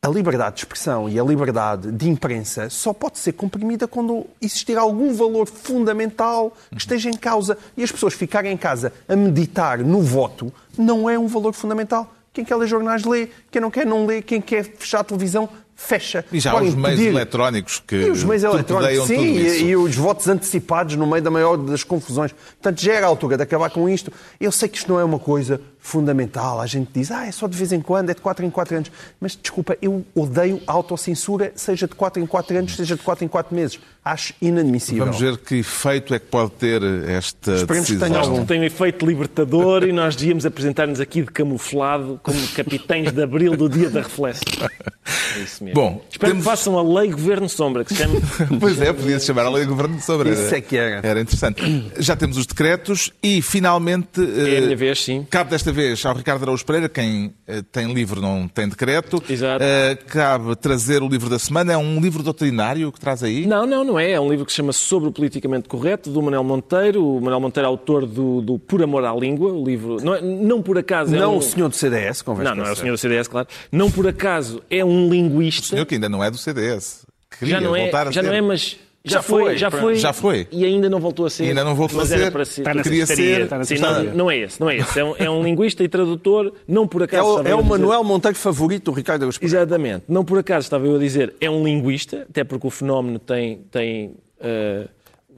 [0.02, 4.78] a liberdade de expressão e a liberdade de imprensa só pode ser comprimida quando existir
[4.78, 7.58] algum valor fundamental que esteja em causa.
[7.76, 12.14] E as pessoas ficarem em casa a meditar no voto não é um valor fundamental.
[12.32, 15.50] Quem quer ler jornais lê, quem não quer não lê, quem quer fechar a televisão
[15.76, 16.24] fecha.
[16.32, 19.96] E já Podem os meios eletrónicos que e os meios eletrónicos, sim, e, e os
[19.96, 22.32] votos antecipados no meio da maior das confusões.
[22.32, 24.12] Portanto, já era a altura de acabar com isto.
[24.40, 26.60] Eu sei que isto não é uma coisa fundamental.
[26.60, 28.76] A gente diz, ah, é só de vez em quando, é de 4 em 4
[28.76, 28.92] anos.
[29.20, 33.24] Mas, desculpa, eu odeio a autocensura, seja de 4 em 4 anos, seja de 4
[33.24, 33.80] em 4 meses.
[34.04, 35.04] Acho inadmissível.
[35.04, 38.08] Vamos ver que efeito é que pode ter esta Esperemos que decisão.
[38.08, 38.46] tenha algum.
[38.46, 43.56] Tem um efeito libertador e nós devíamos apresentar-nos aqui de camuflado como capitães de abril
[43.56, 44.68] do dia da reflexão.
[45.36, 45.80] É isso mesmo.
[45.80, 48.20] Bom, Espero temos- que façam a lei Governo Sombra, que se chama
[48.60, 50.30] Pois é, podia-se chamar a lei governo de sombra.
[50.30, 51.06] Isso é que era.
[51.06, 51.90] Era interessante.
[51.98, 54.20] Já temos os decretos e, finalmente...
[54.20, 55.26] É a eh, minha vez, sim.
[55.28, 59.22] Cabe desta vez ao Ricardo Araújo Pereira, quem eh, tem livro não tem decreto.
[59.28, 59.62] Exato.
[59.64, 61.72] Eh, cabe trazer o livro da semana.
[61.72, 63.46] É um livro doutrinário que traz aí?
[63.46, 64.12] Não, não, não é.
[64.12, 67.06] É um livro que se chama Sobre o Politicamente Correto, do Manuel Monteiro.
[67.06, 69.52] O Manuel Monteiro é autor do, do Por Amor à Língua.
[69.52, 71.38] O livro, não, é- não por acaso é Não um...
[71.38, 73.48] o senhor do CDS, conversa Não, não é o senhor do CDS, claro.
[73.70, 75.66] Não por acaso é um linguista.
[75.66, 77.06] O senhor que ainda não é do CDS.
[77.38, 78.26] Queria já não é, voltar a já ser.
[78.28, 80.46] não é, mas já, Já foi, foi, já foi, Já foi.
[80.52, 81.44] e ainda não voltou a ser.
[81.44, 82.30] E ainda não voltou mas a era ser.
[82.30, 82.60] para ser.
[82.60, 84.98] Está na Queria ser- está na Sim, não, não é esse, não é esse.
[85.00, 87.26] É um, é um linguista e tradutor, não por É acaso.
[87.36, 89.44] o, é o a dizer- Manuel Monteiro favorito do Ricardo Pereira.
[89.46, 90.04] Exatamente.
[90.08, 93.62] Não por acaso estava eu a dizer, é um linguista, até porque o fenómeno tem,
[93.70, 94.86] tem eh,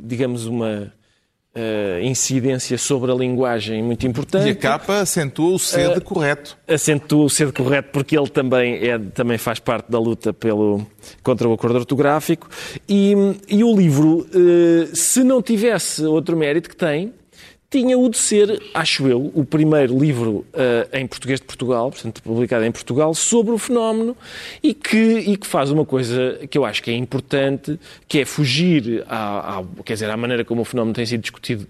[0.00, 0.92] digamos, uma
[1.54, 4.46] eh, incidência sobre a linguagem muito importante.
[4.48, 6.56] E a capa acentua o C Eh, de correto.
[6.66, 10.86] acentua o ser correto porque ele também, é, também faz parte da luta pelo,
[11.22, 12.48] contra o acordo ortográfico.
[12.88, 13.14] E,
[13.48, 17.12] e o livro, eh, se não tivesse outro mérito que tem,
[17.72, 22.22] tinha o de ser, acho eu, o primeiro livro eh, em português de Portugal, portanto,
[22.22, 24.16] publicado em Portugal, sobre o fenómeno
[24.62, 28.24] e que, e que faz uma coisa que eu acho que é importante, que é
[28.24, 31.66] fugir à, à- quer dizer, à maneira como o fenómeno tem sido discutido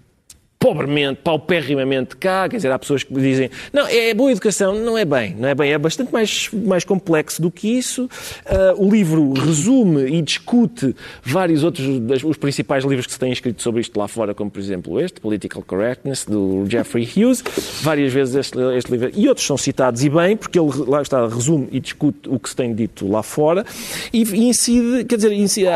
[0.63, 5.05] pobremente, paupérrimamente cá, quer dizer, há pessoas que dizem não, é boa educação, não é
[5.05, 8.09] bem, não é bem, é bastante mais, mais complexo do que isso.
[8.47, 13.33] Ah, o livro resume e discute vários outros, das- os principais livros que se têm
[13.33, 17.43] escrito sobre isto lá fora, como por exemplo este, Political Correctness, do Jeffrey Hughes,
[17.83, 21.27] várias vezes este, este livro, e outros são citados e bem, porque ele lá está,
[21.27, 23.67] resume e discute o que se tem dito lá fora,
[24.13, 25.67] e, e incide, quer dizer, incide,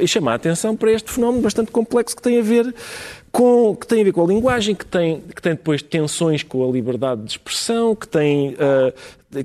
[0.00, 2.74] e chama a atenção para este fenómeno bastante complexo que tem a ver
[3.32, 6.68] com, que tem a ver com a linguagem, que tem, que tem depois tensões com
[6.68, 8.92] a liberdade de expressão, que tem ah,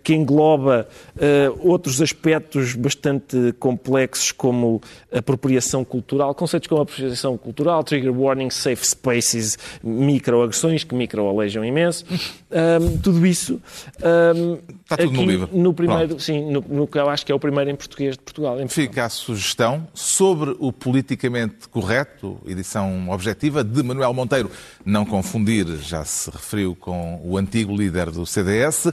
[0.03, 0.87] que engloba
[1.19, 4.81] ah, outros aspectos bastante complexos como
[5.11, 12.05] apropriação cultural, conceitos como apropriação cultural, trigger warning, safe spaces, microagressões que microalejam imenso,
[12.51, 13.61] Ahm, tudo isso
[14.01, 15.49] ahm, Está tudo no aqui livro.
[15.51, 16.21] no primeiro, Pronto.
[16.23, 18.55] sim, no, no que eu acho que é o primeiro em português de Portugal.
[18.55, 18.69] Portugal.
[18.69, 24.49] Fica a sugestão sobre o politicamente correto, edição objetiva, de Manuel Monteiro.
[24.85, 28.87] Não confundir, já se referiu com o antigo líder do CDS.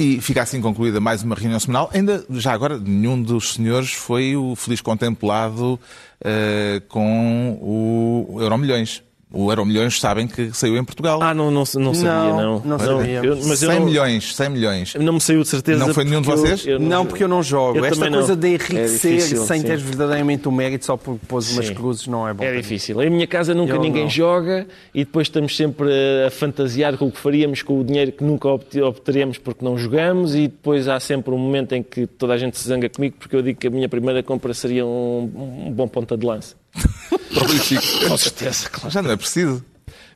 [0.00, 1.90] E fica assim concluída mais uma reunião semanal.
[1.92, 5.78] Ainda, já agora, nenhum dos senhores foi o feliz contemplado
[6.24, 9.02] eh, com o Euromilhões.
[9.32, 11.20] O Euro Milhões sabem que saiu em Portugal.
[11.22, 12.62] Ah, não, não, não sabia, Não, não.
[12.64, 13.20] não sabia.
[13.22, 14.94] eu- mas 100 eu não, milhões, 100 milhões.
[14.96, 15.86] não me saiu de certeza.
[15.86, 16.66] Não foi nenhum de porque eu- vocês?
[16.66, 17.78] eu Não, porque eu não jogo.
[17.78, 18.18] Eu Esta não.
[18.18, 19.66] coisa de É enriquecer difícil, sem sim.
[19.68, 21.74] ter verdadeiramente o mérito só por pôs umas Sim.
[21.74, 22.42] cruzes não é bom.
[22.42, 23.00] É difícil.
[23.00, 24.10] Em minha casa nunca Eu ninguém não.
[24.10, 25.88] joga e depois estamos sempre
[26.26, 29.78] a fantasiar com o que faríamos com o dinheiro que nunca obte- obteremos porque não
[29.78, 33.14] jogamos e depois há sempre um momento em que toda a gente se zanga comigo
[33.18, 36.58] porque eu digo que a minha primeira compra seria um, um bom ponta de lança.
[37.34, 38.08] Para o Benfica.
[38.08, 38.90] Com certeza, claro.
[38.90, 39.64] Já não é preciso.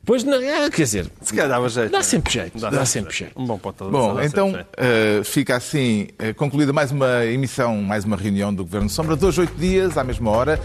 [0.05, 1.91] Pois, não, é, quer dizer, Se calhar dava jeito.
[1.91, 2.59] dá sempre jeito.
[2.59, 3.41] Dá, sempre jeito.
[3.41, 7.81] Um bom ponto de Bom, dá então eh, fica assim eh, concluída mais uma emissão,
[7.81, 9.15] mais uma reunião do Governo Sombra.
[9.15, 10.61] Dois, oito dias, à mesma hora,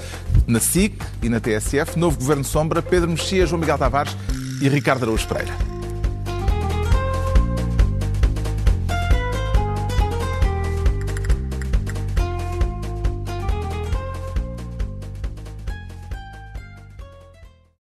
[0.47, 1.99] na SIC e na TSF.
[1.99, 4.15] Novo Governo Sombra, Pedro Mexia, João Miguel Tavares
[4.61, 5.80] e Ricardo Araújo Pereira.